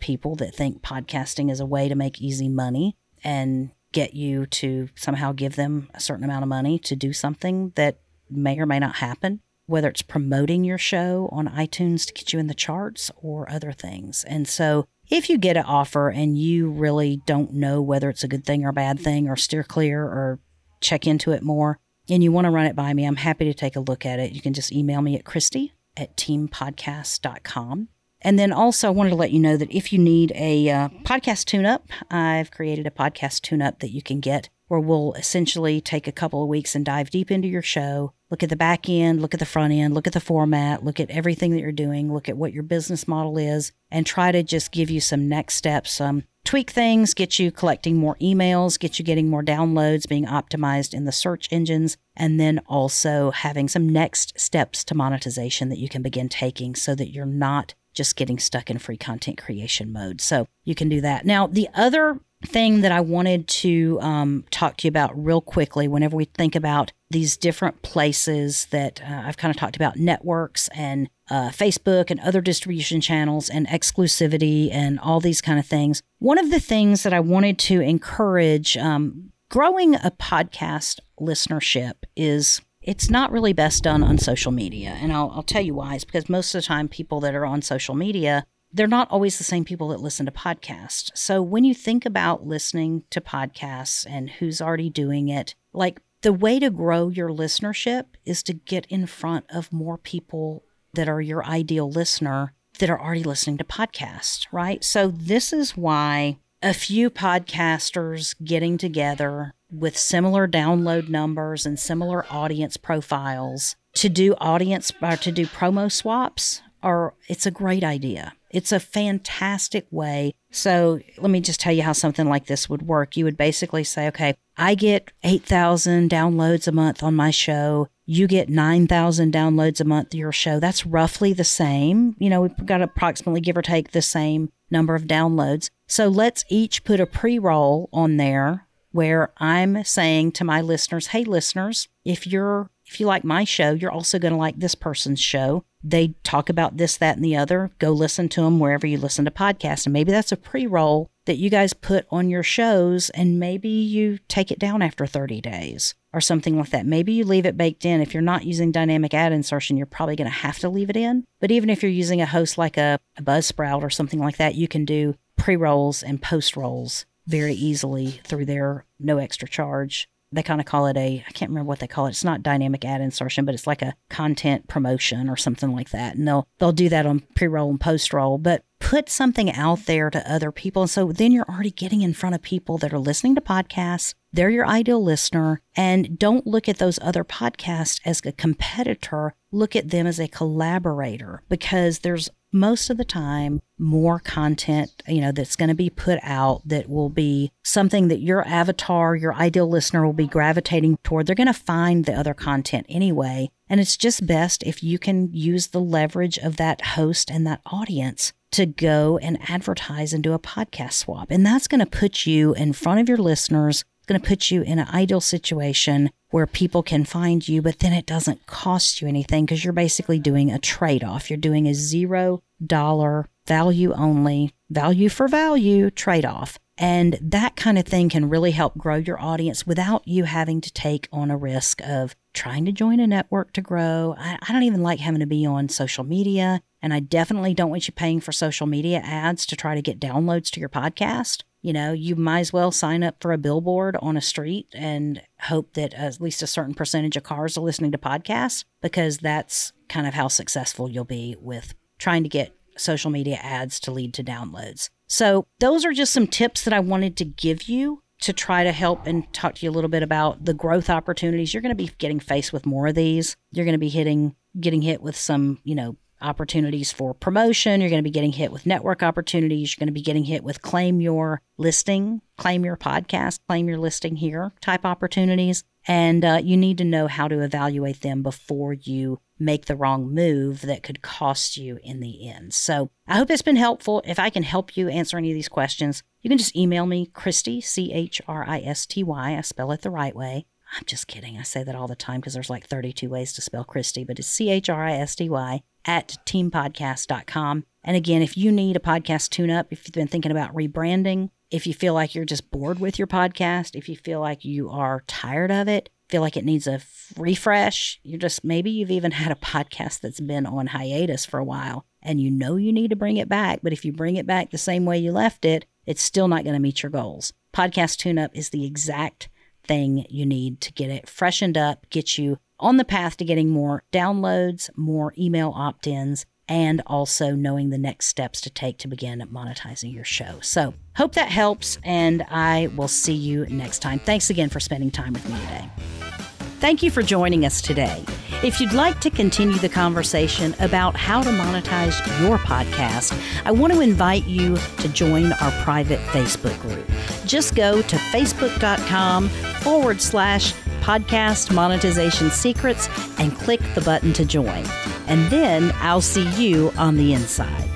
people 0.00 0.34
that 0.36 0.54
think 0.54 0.82
podcasting 0.82 1.50
is 1.50 1.60
a 1.60 1.66
way 1.66 1.88
to 1.88 1.94
make 1.94 2.20
easy 2.20 2.48
money 2.48 2.96
and 3.24 3.70
get 3.96 4.12
you 4.12 4.44
to 4.44 4.90
somehow 4.94 5.32
give 5.32 5.56
them 5.56 5.88
a 5.94 6.00
certain 6.00 6.22
amount 6.22 6.42
of 6.42 6.50
money 6.50 6.78
to 6.78 6.94
do 6.94 7.14
something 7.14 7.72
that 7.76 7.98
may 8.28 8.58
or 8.58 8.66
may 8.66 8.78
not 8.78 8.96
happen, 8.96 9.40
whether 9.64 9.88
it's 9.88 10.02
promoting 10.02 10.64
your 10.64 10.76
show 10.76 11.30
on 11.32 11.48
iTunes 11.48 12.04
to 12.04 12.12
get 12.12 12.30
you 12.30 12.38
in 12.38 12.46
the 12.46 12.52
charts 12.52 13.10
or 13.16 13.50
other 13.50 13.72
things. 13.72 14.22
And 14.24 14.46
so 14.46 14.84
if 15.08 15.30
you 15.30 15.38
get 15.38 15.56
an 15.56 15.64
offer 15.64 16.10
and 16.10 16.36
you 16.36 16.68
really 16.68 17.22
don't 17.24 17.54
know 17.54 17.80
whether 17.80 18.10
it's 18.10 18.22
a 18.22 18.28
good 18.28 18.44
thing 18.44 18.66
or 18.66 18.68
a 18.68 18.74
bad 18.74 19.00
thing 19.00 19.30
or 19.30 19.36
steer 19.36 19.64
clear 19.64 20.02
or 20.02 20.40
check 20.82 21.06
into 21.06 21.32
it 21.32 21.42
more 21.42 21.78
and 22.06 22.22
you 22.22 22.30
want 22.30 22.44
to 22.44 22.50
run 22.50 22.66
it 22.66 22.76
by 22.76 22.92
me, 22.92 23.06
I'm 23.06 23.16
happy 23.16 23.46
to 23.46 23.54
take 23.54 23.76
a 23.76 23.80
look 23.80 24.04
at 24.04 24.18
it. 24.18 24.32
You 24.32 24.42
can 24.42 24.52
just 24.52 24.72
email 24.72 25.00
me 25.00 25.16
at 25.16 25.24
Christy 25.24 25.72
at 25.96 26.18
teampodcast.com. 26.18 27.88
And 28.26 28.40
then 28.40 28.52
also, 28.52 28.88
I 28.88 28.90
wanted 28.90 29.10
to 29.10 29.16
let 29.16 29.30
you 29.30 29.38
know 29.38 29.56
that 29.56 29.70
if 29.70 29.92
you 29.92 30.00
need 30.00 30.32
a 30.34 30.68
uh, 30.68 30.88
podcast 31.04 31.44
tune 31.44 31.64
up, 31.64 31.86
I've 32.10 32.50
created 32.50 32.84
a 32.84 32.90
podcast 32.90 33.42
tune 33.42 33.62
up 33.62 33.78
that 33.78 33.92
you 33.92 34.02
can 34.02 34.18
get 34.18 34.48
where 34.66 34.80
we'll 34.80 35.12
essentially 35.12 35.80
take 35.80 36.08
a 36.08 36.12
couple 36.12 36.42
of 36.42 36.48
weeks 36.48 36.74
and 36.74 36.84
dive 36.84 37.08
deep 37.10 37.30
into 37.30 37.46
your 37.46 37.62
show, 37.62 38.12
look 38.28 38.42
at 38.42 38.48
the 38.48 38.56
back 38.56 38.88
end, 38.88 39.22
look 39.22 39.32
at 39.32 39.38
the 39.38 39.46
front 39.46 39.72
end, 39.72 39.94
look 39.94 40.08
at 40.08 40.12
the 40.12 40.18
format, 40.18 40.84
look 40.84 40.98
at 40.98 41.08
everything 41.08 41.52
that 41.52 41.60
you're 41.60 41.70
doing, 41.70 42.12
look 42.12 42.28
at 42.28 42.36
what 42.36 42.52
your 42.52 42.64
business 42.64 43.06
model 43.06 43.38
is, 43.38 43.70
and 43.92 44.04
try 44.04 44.32
to 44.32 44.42
just 44.42 44.72
give 44.72 44.90
you 44.90 45.00
some 45.00 45.28
next 45.28 45.54
steps, 45.54 46.00
um, 46.00 46.24
tweak 46.44 46.70
things, 46.70 47.14
get 47.14 47.38
you 47.38 47.52
collecting 47.52 47.96
more 47.96 48.16
emails, 48.16 48.76
get 48.76 48.98
you 48.98 49.04
getting 49.04 49.30
more 49.30 49.44
downloads, 49.44 50.08
being 50.08 50.26
optimized 50.26 50.94
in 50.94 51.04
the 51.04 51.12
search 51.12 51.46
engines, 51.52 51.96
and 52.16 52.40
then 52.40 52.60
also 52.66 53.30
having 53.30 53.68
some 53.68 53.88
next 53.88 54.36
steps 54.36 54.82
to 54.82 54.96
monetization 54.96 55.68
that 55.68 55.78
you 55.78 55.88
can 55.88 56.02
begin 56.02 56.28
taking 56.28 56.74
so 56.74 56.92
that 56.96 57.12
you're 57.12 57.24
not 57.24 57.74
just 57.96 58.14
getting 58.14 58.38
stuck 58.38 58.70
in 58.70 58.78
free 58.78 58.96
content 58.96 59.38
creation 59.38 59.92
mode. 59.92 60.20
So 60.20 60.46
you 60.64 60.76
can 60.76 60.88
do 60.88 61.00
that. 61.00 61.26
Now, 61.26 61.48
the 61.48 61.68
other 61.74 62.20
thing 62.44 62.82
that 62.82 62.92
I 62.92 63.00
wanted 63.00 63.48
to 63.48 63.98
um, 64.00 64.44
talk 64.50 64.76
to 64.76 64.86
you 64.86 64.90
about 64.90 65.12
real 65.16 65.40
quickly 65.40 65.88
whenever 65.88 66.16
we 66.16 66.26
think 66.26 66.54
about 66.54 66.92
these 67.10 67.36
different 67.36 67.82
places 67.82 68.66
that 68.66 69.00
uh, 69.02 69.22
I've 69.24 69.38
kind 69.38 69.50
of 69.50 69.58
talked 69.58 69.76
about 69.76 69.96
networks 69.96 70.68
and 70.68 71.08
uh, 71.30 71.48
Facebook 71.48 72.10
and 72.10 72.20
other 72.20 72.40
distribution 72.40 73.00
channels 73.00 73.48
and 73.48 73.66
exclusivity 73.68 74.70
and 74.70 75.00
all 75.00 75.18
these 75.18 75.40
kind 75.40 75.58
of 75.58 75.66
things. 75.66 76.02
One 76.18 76.38
of 76.38 76.50
the 76.50 76.60
things 76.60 77.02
that 77.02 77.12
I 77.12 77.20
wanted 77.20 77.58
to 77.60 77.80
encourage 77.80 78.76
um, 78.76 79.32
growing 79.48 79.94
a 79.94 80.12
podcast 80.18 81.00
listenership 81.20 81.94
is 82.16 82.60
it's 82.86 83.10
not 83.10 83.32
really 83.32 83.52
best 83.52 83.82
done 83.82 84.02
on 84.02 84.16
social 84.16 84.52
media. 84.52 84.96
And 85.00 85.12
I'll, 85.12 85.30
I'll 85.34 85.42
tell 85.42 85.62
you 85.62 85.74
why. 85.74 85.96
It's 85.96 86.04
because 86.04 86.28
most 86.28 86.54
of 86.54 86.62
the 86.62 86.66
time, 86.66 86.88
people 86.88 87.20
that 87.20 87.34
are 87.34 87.44
on 87.44 87.60
social 87.60 87.96
media, 87.96 88.46
they're 88.72 88.86
not 88.86 89.10
always 89.10 89.38
the 89.38 89.44
same 89.44 89.64
people 89.64 89.88
that 89.88 90.00
listen 90.00 90.26
to 90.26 90.32
podcasts. 90.32 91.10
So 91.14 91.42
when 91.42 91.64
you 91.64 91.74
think 91.74 92.06
about 92.06 92.46
listening 92.46 93.02
to 93.10 93.20
podcasts 93.20 94.06
and 94.08 94.30
who's 94.30 94.60
already 94.60 94.88
doing 94.88 95.28
it, 95.28 95.54
like 95.72 96.00
the 96.22 96.32
way 96.32 96.58
to 96.60 96.70
grow 96.70 97.08
your 97.08 97.30
listenership 97.30 98.04
is 98.24 98.42
to 98.44 98.54
get 98.54 98.86
in 98.86 99.06
front 99.06 99.46
of 99.50 99.72
more 99.72 99.98
people 99.98 100.64
that 100.94 101.08
are 101.08 101.20
your 101.20 101.44
ideal 101.44 101.90
listener 101.90 102.52
that 102.78 102.90
are 102.90 103.00
already 103.00 103.24
listening 103.24 103.58
to 103.58 103.64
podcasts, 103.64 104.46
right? 104.52 104.84
So 104.84 105.08
this 105.08 105.52
is 105.52 105.76
why 105.76 106.38
a 106.62 106.74
few 106.74 107.10
podcasters 107.10 108.34
getting 108.44 108.78
together 108.78 109.54
with 109.78 109.96
similar 109.96 110.48
download 110.48 111.08
numbers 111.08 111.66
and 111.66 111.78
similar 111.78 112.26
audience 112.30 112.76
profiles 112.76 113.76
to 113.94 114.08
do 114.08 114.34
audience 114.34 114.92
or 115.02 115.16
to 115.16 115.32
do 115.32 115.46
promo 115.46 115.90
swaps 115.90 116.62
are, 116.82 117.14
it's 117.28 117.46
a 117.46 117.50
great 117.50 117.82
idea. 117.82 118.34
It's 118.50 118.72
a 118.72 118.80
fantastic 118.80 119.86
way. 119.90 120.34
So 120.50 121.00
let 121.18 121.30
me 121.30 121.40
just 121.40 121.60
tell 121.60 121.72
you 121.72 121.82
how 121.82 121.92
something 121.92 122.28
like 122.28 122.46
this 122.46 122.68
would 122.68 122.82
work. 122.82 123.16
You 123.16 123.24
would 123.24 123.36
basically 123.36 123.84
say, 123.84 124.06
okay, 124.08 124.34
I 124.56 124.74
get 124.74 125.12
8,000 125.24 126.08
downloads 126.08 126.68
a 126.68 126.72
month 126.72 127.02
on 127.02 127.14
my 127.14 127.30
show. 127.30 127.88
You 128.06 128.26
get 128.26 128.48
9,000 128.48 129.32
downloads 129.32 129.80
a 129.80 129.84
month 129.84 130.14
your 130.14 130.32
show. 130.32 130.60
That's 130.60 130.86
roughly 130.86 131.32
the 131.32 131.44
same. 131.44 132.14
You 132.18 132.30
know, 132.30 132.42
we've 132.42 132.66
got 132.66 132.80
approximately, 132.80 133.40
give 133.40 133.56
or 133.56 133.62
take, 133.62 133.90
the 133.90 134.00
same 134.00 134.50
number 134.70 134.94
of 134.94 135.04
downloads. 135.04 135.70
So 135.88 136.08
let's 136.08 136.44
each 136.48 136.84
put 136.84 137.00
a 137.00 137.06
pre 137.06 137.38
roll 137.38 137.88
on 137.92 138.16
there 138.16 138.65
where 138.96 139.30
I'm 139.36 139.84
saying 139.84 140.32
to 140.32 140.44
my 140.44 140.62
listeners, 140.62 141.08
hey, 141.08 141.22
listeners, 141.22 141.86
if 142.04 142.26
you're 142.26 142.70
if 142.86 143.00
you 143.00 143.06
like 143.06 143.24
my 143.24 143.44
show, 143.44 143.72
you're 143.72 143.90
also 143.90 144.18
going 144.18 144.32
to 144.32 144.38
like 144.38 144.58
this 144.58 144.74
person's 144.76 145.20
show. 145.20 145.64
They 145.82 146.14
talk 146.22 146.48
about 146.48 146.76
this, 146.76 146.96
that, 146.96 147.16
and 147.16 147.24
the 147.24 147.36
other. 147.36 147.72
Go 147.78 147.90
listen 147.90 148.28
to 148.30 148.42
them 148.42 148.60
wherever 148.60 148.86
you 148.86 148.96
listen 148.96 149.24
to 149.24 149.30
podcasts. 149.30 149.86
And 149.86 149.92
maybe 149.92 150.12
that's 150.12 150.32
a 150.32 150.36
pre 150.36 150.66
roll 150.66 151.10
that 151.26 151.36
you 151.36 151.50
guys 151.50 151.72
put 151.72 152.06
on 152.10 152.30
your 152.30 152.44
shows, 152.44 153.10
and 153.10 153.40
maybe 153.40 153.68
you 153.68 154.18
take 154.28 154.52
it 154.52 154.60
down 154.60 154.82
after 154.82 155.04
30 155.04 155.40
days 155.40 155.94
or 156.12 156.20
something 156.20 156.56
like 156.56 156.70
that. 156.70 156.86
Maybe 156.86 157.12
you 157.12 157.24
leave 157.24 157.44
it 157.44 157.56
baked 157.56 157.84
in. 157.84 158.00
If 158.00 158.14
you're 158.14 158.22
not 158.22 158.46
using 158.46 158.70
dynamic 158.70 159.12
ad 159.12 159.32
insertion, 159.32 159.76
you're 159.76 159.86
probably 159.86 160.16
going 160.16 160.30
to 160.30 160.38
have 160.38 160.60
to 160.60 160.68
leave 160.68 160.88
it 160.88 160.96
in. 160.96 161.24
But 161.40 161.50
even 161.50 161.68
if 161.68 161.82
you're 161.82 161.90
using 161.90 162.22
a 162.22 162.26
host 162.26 162.56
like 162.56 162.76
a, 162.76 163.00
a 163.16 163.22
Buzzsprout 163.22 163.82
or 163.82 163.90
something 163.90 164.20
like 164.20 164.36
that, 164.36 164.54
you 164.54 164.68
can 164.68 164.84
do 164.84 165.16
pre 165.36 165.56
rolls 165.56 166.02
and 166.02 166.22
post 166.22 166.56
rolls 166.56 167.04
very 167.26 167.54
easily 167.54 168.20
through 168.24 168.46
there, 168.46 168.84
no 168.98 169.18
extra 169.18 169.48
charge 169.48 170.08
they 170.32 170.42
kind 170.42 170.60
of 170.60 170.66
call 170.66 170.86
it 170.86 170.96
a 170.96 171.24
I 171.26 171.32
can't 171.32 171.50
remember 171.50 171.68
what 171.68 171.78
they 171.78 171.86
call 171.86 172.06
it. 172.06 172.10
It's 172.10 172.24
not 172.24 172.42
dynamic 172.42 172.84
ad 172.84 173.00
insertion, 173.00 173.44
but 173.44 173.54
it's 173.54 173.66
like 173.66 173.82
a 173.82 173.94
content 174.08 174.68
promotion 174.68 175.28
or 175.28 175.36
something 175.36 175.72
like 175.72 175.90
that. 175.90 176.16
And 176.16 176.26
they'll 176.26 176.46
they'll 176.58 176.72
do 176.72 176.88
that 176.88 177.06
on 177.06 177.20
pre-roll 177.34 177.70
and 177.70 177.80
post-roll, 177.80 178.38
but 178.38 178.64
put 178.78 179.08
something 179.08 179.50
out 179.52 179.86
there 179.86 180.10
to 180.10 180.30
other 180.30 180.52
people. 180.52 180.82
And 180.82 180.90
so 180.90 181.12
then 181.12 181.32
you're 181.32 181.48
already 181.48 181.70
getting 181.70 182.02
in 182.02 182.12
front 182.12 182.34
of 182.34 182.42
people 182.42 182.76
that 182.78 182.92
are 182.92 182.98
listening 182.98 183.34
to 183.36 183.40
podcasts. 183.40 184.14
They're 184.32 184.50
your 184.50 184.66
ideal 184.66 185.02
listener. 185.02 185.62
And 185.74 186.18
don't 186.18 186.46
look 186.46 186.68
at 186.68 186.78
those 186.78 186.98
other 187.00 187.24
podcasts 187.24 188.00
as 188.04 188.20
a 188.24 188.32
competitor. 188.32 189.34
Look 189.56 189.74
at 189.74 189.88
them 189.88 190.06
as 190.06 190.20
a 190.20 190.28
collaborator 190.28 191.42
because 191.48 192.00
there's 192.00 192.28
most 192.52 192.90
of 192.90 192.98
the 192.98 193.06
time 193.06 193.62
more 193.78 194.18
content, 194.18 195.02
you 195.08 195.22
know, 195.22 195.32
that's 195.32 195.56
going 195.56 195.70
to 195.70 195.74
be 195.74 195.88
put 195.88 196.18
out 196.22 196.60
that 196.66 196.90
will 196.90 197.08
be 197.08 197.50
something 197.64 198.08
that 198.08 198.20
your 198.20 198.46
avatar, 198.46 199.16
your 199.16 199.32
ideal 199.32 199.66
listener 199.66 200.04
will 200.04 200.12
be 200.12 200.26
gravitating 200.26 200.98
toward. 201.02 201.26
They're 201.26 201.34
going 201.34 201.46
to 201.46 201.54
find 201.54 202.04
the 202.04 202.12
other 202.12 202.34
content 202.34 202.84
anyway. 202.90 203.50
And 203.66 203.80
it's 203.80 203.96
just 203.96 204.26
best 204.26 204.62
if 204.62 204.82
you 204.82 204.98
can 204.98 205.32
use 205.32 205.68
the 205.68 205.80
leverage 205.80 206.36
of 206.38 206.58
that 206.58 206.84
host 206.84 207.30
and 207.30 207.46
that 207.46 207.62
audience 207.64 208.34
to 208.52 208.66
go 208.66 209.18
and 209.18 209.38
advertise 209.48 210.12
and 210.12 210.22
do 210.22 210.34
a 210.34 210.38
podcast 210.38 210.92
swap. 210.92 211.30
And 211.30 211.44
that's 211.44 211.66
going 211.66 211.80
to 211.80 211.86
put 211.86 212.26
you 212.26 212.52
in 212.54 212.74
front 212.74 213.00
of 213.00 213.08
your 213.08 213.18
listeners 213.18 213.84
going 214.06 214.20
to 214.20 214.26
put 214.26 214.50
you 214.50 214.62
in 214.62 214.78
an 214.78 214.88
ideal 214.88 215.20
situation 215.20 216.10
where 216.30 216.46
people 216.46 216.82
can 216.82 217.04
find 217.04 217.46
you, 217.48 217.62
but 217.62 217.78
then 217.80 217.92
it 217.92 218.06
doesn't 218.06 218.46
cost 218.46 219.00
you 219.00 219.08
anything 219.08 219.44
because 219.44 219.64
you're 219.64 219.72
basically 219.72 220.18
doing 220.18 220.50
a 220.50 220.58
trade 220.58 221.04
off. 221.04 221.30
You're 221.30 221.36
doing 221.36 221.66
a 221.66 221.74
zero 221.74 222.42
dollar 222.64 223.26
value 223.46 223.92
only, 223.92 224.52
value 224.70 225.08
for 225.08 225.28
value 225.28 225.90
trade 225.90 226.24
off. 226.24 226.58
And 226.78 227.18
that 227.22 227.56
kind 227.56 227.78
of 227.78 227.86
thing 227.86 228.10
can 228.10 228.28
really 228.28 228.50
help 228.50 228.76
grow 228.76 228.96
your 228.96 229.20
audience 229.20 229.66
without 229.66 230.06
you 230.06 230.24
having 230.24 230.60
to 230.60 230.72
take 230.72 231.08
on 231.10 231.30
a 231.30 231.36
risk 231.36 231.80
of 231.82 232.14
trying 232.34 232.66
to 232.66 232.72
join 232.72 233.00
a 233.00 233.06
network 233.06 233.52
to 233.54 233.62
grow. 233.62 234.14
I, 234.18 234.38
I, 234.46 234.52
don't 234.52 234.62
even 234.62 234.82
like 234.82 235.00
having 235.00 235.20
to 235.20 235.26
be 235.26 235.46
on 235.46 235.70
social 235.70 236.04
media. 236.04 236.60
And 236.82 236.92
I 236.92 237.00
definitely 237.00 237.54
don't 237.54 237.70
want 237.70 237.88
you 237.88 237.94
paying 237.94 238.20
for 238.20 238.32
social 238.32 238.66
media 238.66 238.98
ads 238.98 239.46
to 239.46 239.56
try 239.56 239.74
to 239.74 239.80
get 239.80 239.98
downloads 239.98 240.50
to 240.50 240.60
your 240.60 240.68
podcast. 240.68 241.44
You 241.66 241.72
know, 241.72 241.92
you 241.92 242.14
might 242.14 242.38
as 242.38 242.52
well 242.52 242.70
sign 242.70 243.02
up 243.02 243.16
for 243.20 243.32
a 243.32 243.38
billboard 243.38 243.96
on 243.96 244.16
a 244.16 244.20
street 244.20 244.68
and 244.72 245.20
hope 245.40 245.72
that 245.72 245.94
at 245.94 246.20
least 246.20 246.40
a 246.40 246.46
certain 246.46 246.74
percentage 246.74 247.16
of 247.16 247.24
cars 247.24 247.58
are 247.58 247.60
listening 247.60 247.90
to 247.90 247.98
podcasts 247.98 248.62
because 248.80 249.18
that's 249.18 249.72
kind 249.88 250.06
of 250.06 250.14
how 250.14 250.28
successful 250.28 250.88
you'll 250.88 251.02
be 251.02 251.34
with 251.40 251.74
trying 251.98 252.22
to 252.22 252.28
get 252.28 252.54
social 252.76 253.10
media 253.10 253.40
ads 253.42 253.80
to 253.80 253.90
lead 253.90 254.14
to 254.14 254.22
downloads. 254.22 254.90
So, 255.08 255.48
those 255.58 255.84
are 255.84 255.92
just 255.92 256.12
some 256.12 256.28
tips 256.28 256.62
that 256.62 256.72
I 256.72 256.78
wanted 256.78 257.16
to 257.16 257.24
give 257.24 257.64
you 257.64 258.04
to 258.20 258.32
try 258.32 258.62
to 258.62 258.70
help 258.70 259.04
and 259.04 259.32
talk 259.32 259.56
to 259.56 259.66
you 259.66 259.70
a 259.70 259.74
little 259.74 259.90
bit 259.90 260.04
about 260.04 260.44
the 260.44 260.54
growth 260.54 260.88
opportunities. 260.88 261.52
You're 261.52 261.62
going 261.62 261.76
to 261.76 261.84
be 261.84 261.90
getting 261.98 262.20
faced 262.20 262.52
with 262.52 262.64
more 262.64 262.86
of 262.86 262.94
these. 262.94 263.34
You're 263.50 263.64
going 263.64 263.74
to 263.74 263.78
be 263.78 263.88
hitting 263.88 264.36
getting 264.60 264.82
hit 264.82 265.02
with 265.02 265.16
some, 265.16 265.58
you 265.64 265.74
know, 265.74 265.96
opportunities 266.20 266.92
for 266.92 267.14
promotion. 267.14 267.80
You're 267.80 267.90
going 267.90 268.02
to 268.02 268.08
be 268.08 268.10
getting 268.10 268.32
hit 268.32 268.52
with 268.52 268.66
network 268.66 269.02
opportunities. 269.02 269.74
You're 269.74 269.84
going 269.84 269.92
to 269.94 269.98
be 269.98 270.02
getting 270.02 270.24
hit 270.24 270.44
with 270.44 270.62
claim 270.62 271.00
your 271.00 271.42
listing, 271.58 272.22
claim 272.36 272.64
your 272.64 272.76
podcast, 272.76 273.40
claim 273.48 273.68
your 273.68 273.78
listing 273.78 274.16
here 274.16 274.52
type 274.60 274.84
opportunities. 274.84 275.64
And 275.88 276.24
uh, 276.24 276.40
you 276.42 276.56
need 276.56 276.78
to 276.78 276.84
know 276.84 277.06
how 277.06 277.28
to 277.28 277.40
evaluate 277.40 278.00
them 278.00 278.22
before 278.22 278.72
you 278.72 279.20
make 279.38 279.66
the 279.66 279.76
wrong 279.76 280.12
move 280.12 280.62
that 280.62 280.82
could 280.82 281.02
cost 281.02 281.56
you 281.56 281.78
in 281.82 282.00
the 282.00 282.28
end. 282.28 282.54
So 282.54 282.90
I 283.06 283.16
hope 283.16 283.30
it's 283.30 283.42
been 283.42 283.56
helpful. 283.56 284.02
If 284.04 284.18
I 284.18 284.30
can 284.30 284.42
help 284.42 284.76
you 284.76 284.88
answer 284.88 285.16
any 285.16 285.30
of 285.30 285.34
these 285.34 285.48
questions, 285.48 286.02
you 286.22 286.28
can 286.30 286.38
just 286.38 286.56
email 286.56 286.86
me, 286.86 287.06
Christy, 287.06 287.60
C 287.60 287.92
H 287.92 288.20
R 288.26 288.44
I 288.48 288.60
S 288.60 288.86
T 288.86 289.04
Y. 289.04 289.36
I 289.36 289.40
spell 289.42 289.70
it 289.70 289.82
the 289.82 289.90
right 289.90 290.16
way. 290.16 290.46
I'm 290.74 290.84
just 290.86 291.06
kidding. 291.06 291.38
I 291.38 291.42
say 291.42 291.62
that 291.62 291.74
all 291.74 291.86
the 291.86 291.94
time 291.94 292.20
because 292.20 292.34
there's 292.34 292.50
like 292.50 292.66
32 292.66 293.08
ways 293.08 293.32
to 293.34 293.40
spell 293.40 293.64
Christy, 293.64 294.04
but 294.04 294.18
it's 294.18 294.28
C 294.28 294.50
H 294.50 294.68
R 294.68 294.84
I 294.84 294.92
S 294.92 295.14
T 295.14 295.28
Y 295.28 295.62
at 295.84 296.18
teampodcast.com. 296.26 297.64
And 297.84 297.96
again, 297.96 298.22
if 298.22 298.36
you 298.36 298.50
need 298.50 298.76
a 298.76 298.80
podcast 298.80 299.30
tune 299.30 299.50
up, 299.50 299.68
if 299.70 299.86
you've 299.86 299.94
been 299.94 300.08
thinking 300.08 300.32
about 300.32 300.54
rebranding, 300.54 301.30
if 301.50 301.66
you 301.66 301.74
feel 301.74 301.94
like 301.94 302.14
you're 302.14 302.24
just 302.24 302.50
bored 302.50 302.80
with 302.80 302.98
your 302.98 303.06
podcast, 303.06 303.76
if 303.76 303.88
you 303.88 303.96
feel 303.96 304.20
like 304.20 304.44
you 304.44 304.68
are 304.68 305.04
tired 305.06 305.52
of 305.52 305.68
it, 305.68 305.88
feel 306.08 306.20
like 306.20 306.36
it 306.36 306.44
needs 306.44 306.66
a 306.66 306.80
refresh, 307.16 308.00
you're 308.02 308.18
just 308.18 308.44
maybe 308.44 308.70
you've 308.70 308.90
even 308.90 309.12
had 309.12 309.30
a 309.30 309.36
podcast 309.36 310.00
that's 310.00 310.20
been 310.20 310.46
on 310.46 310.68
hiatus 310.68 311.24
for 311.24 311.38
a 311.38 311.44
while 311.44 311.84
and 312.02 312.20
you 312.20 312.30
know 312.30 312.56
you 312.56 312.72
need 312.72 312.90
to 312.90 312.96
bring 312.96 313.16
it 313.16 313.28
back. 313.28 313.60
But 313.62 313.72
if 313.72 313.84
you 313.84 313.92
bring 313.92 314.16
it 314.16 314.26
back 314.26 314.50
the 314.50 314.58
same 314.58 314.84
way 314.84 314.98
you 314.98 315.12
left 315.12 315.44
it, 315.44 315.66
it's 315.86 316.02
still 316.02 316.28
not 316.28 316.44
going 316.44 316.54
to 316.54 316.60
meet 316.60 316.82
your 316.82 316.90
goals. 316.90 317.32
Podcast 317.52 317.98
tune 317.98 318.18
up 318.18 318.30
is 318.34 318.50
the 318.50 318.64
exact 318.64 319.28
thing 319.66 320.06
you 320.08 320.26
need 320.26 320.60
to 320.62 320.72
get 320.72 320.90
it 320.90 321.08
freshened 321.08 321.58
up, 321.58 321.88
get 321.90 322.18
you 322.18 322.38
on 322.58 322.76
the 322.76 322.84
path 322.84 323.16
to 323.18 323.24
getting 323.24 323.50
more 323.50 323.84
downloads, 323.92 324.70
more 324.76 325.12
email 325.18 325.52
opt 325.54 325.86
ins, 325.86 326.26
and 326.48 326.82
also 326.86 327.32
knowing 327.32 327.70
the 327.70 327.78
next 327.78 328.06
steps 328.06 328.40
to 328.40 328.50
take 328.50 328.78
to 328.78 328.88
begin 328.88 329.20
monetizing 329.32 329.92
your 329.92 330.04
show. 330.04 330.38
So, 330.40 330.74
hope 330.96 331.14
that 331.14 331.28
helps, 331.28 331.78
and 331.82 332.24
I 332.30 332.68
will 332.76 332.88
see 332.88 333.14
you 333.14 333.46
next 333.46 333.80
time. 333.80 333.98
Thanks 333.98 334.30
again 334.30 334.48
for 334.48 334.60
spending 334.60 334.90
time 334.90 335.12
with 335.12 335.28
me 335.28 335.38
today. 335.40 336.35
Thank 336.58 336.82
you 336.82 336.90
for 336.90 337.02
joining 337.02 337.44
us 337.44 337.60
today. 337.60 338.02
If 338.42 338.60
you'd 338.60 338.72
like 338.72 339.00
to 339.00 339.10
continue 339.10 339.58
the 339.58 339.68
conversation 339.68 340.54
about 340.58 340.96
how 340.96 341.22
to 341.22 341.28
monetize 341.28 341.96
your 342.20 342.38
podcast, 342.38 343.18
I 343.44 343.52
want 343.52 343.74
to 343.74 343.80
invite 343.80 344.26
you 344.26 344.56
to 344.78 344.88
join 344.88 345.32
our 345.34 345.50
private 345.64 346.00
Facebook 346.08 346.58
group. 346.60 346.86
Just 347.26 347.54
go 347.54 347.82
to 347.82 347.96
facebook.com 347.96 349.28
forward 349.60 350.00
slash 350.00 350.54
podcast 350.80 351.54
monetization 351.54 352.30
secrets 352.30 352.88
and 353.18 353.36
click 353.36 353.60
the 353.74 353.82
button 353.82 354.14
to 354.14 354.24
join. 354.24 354.64
And 355.08 355.30
then 355.30 355.72
I'll 355.76 356.00
see 356.00 356.28
you 356.42 356.72
on 356.78 356.96
the 356.96 357.12
inside. 357.12 357.75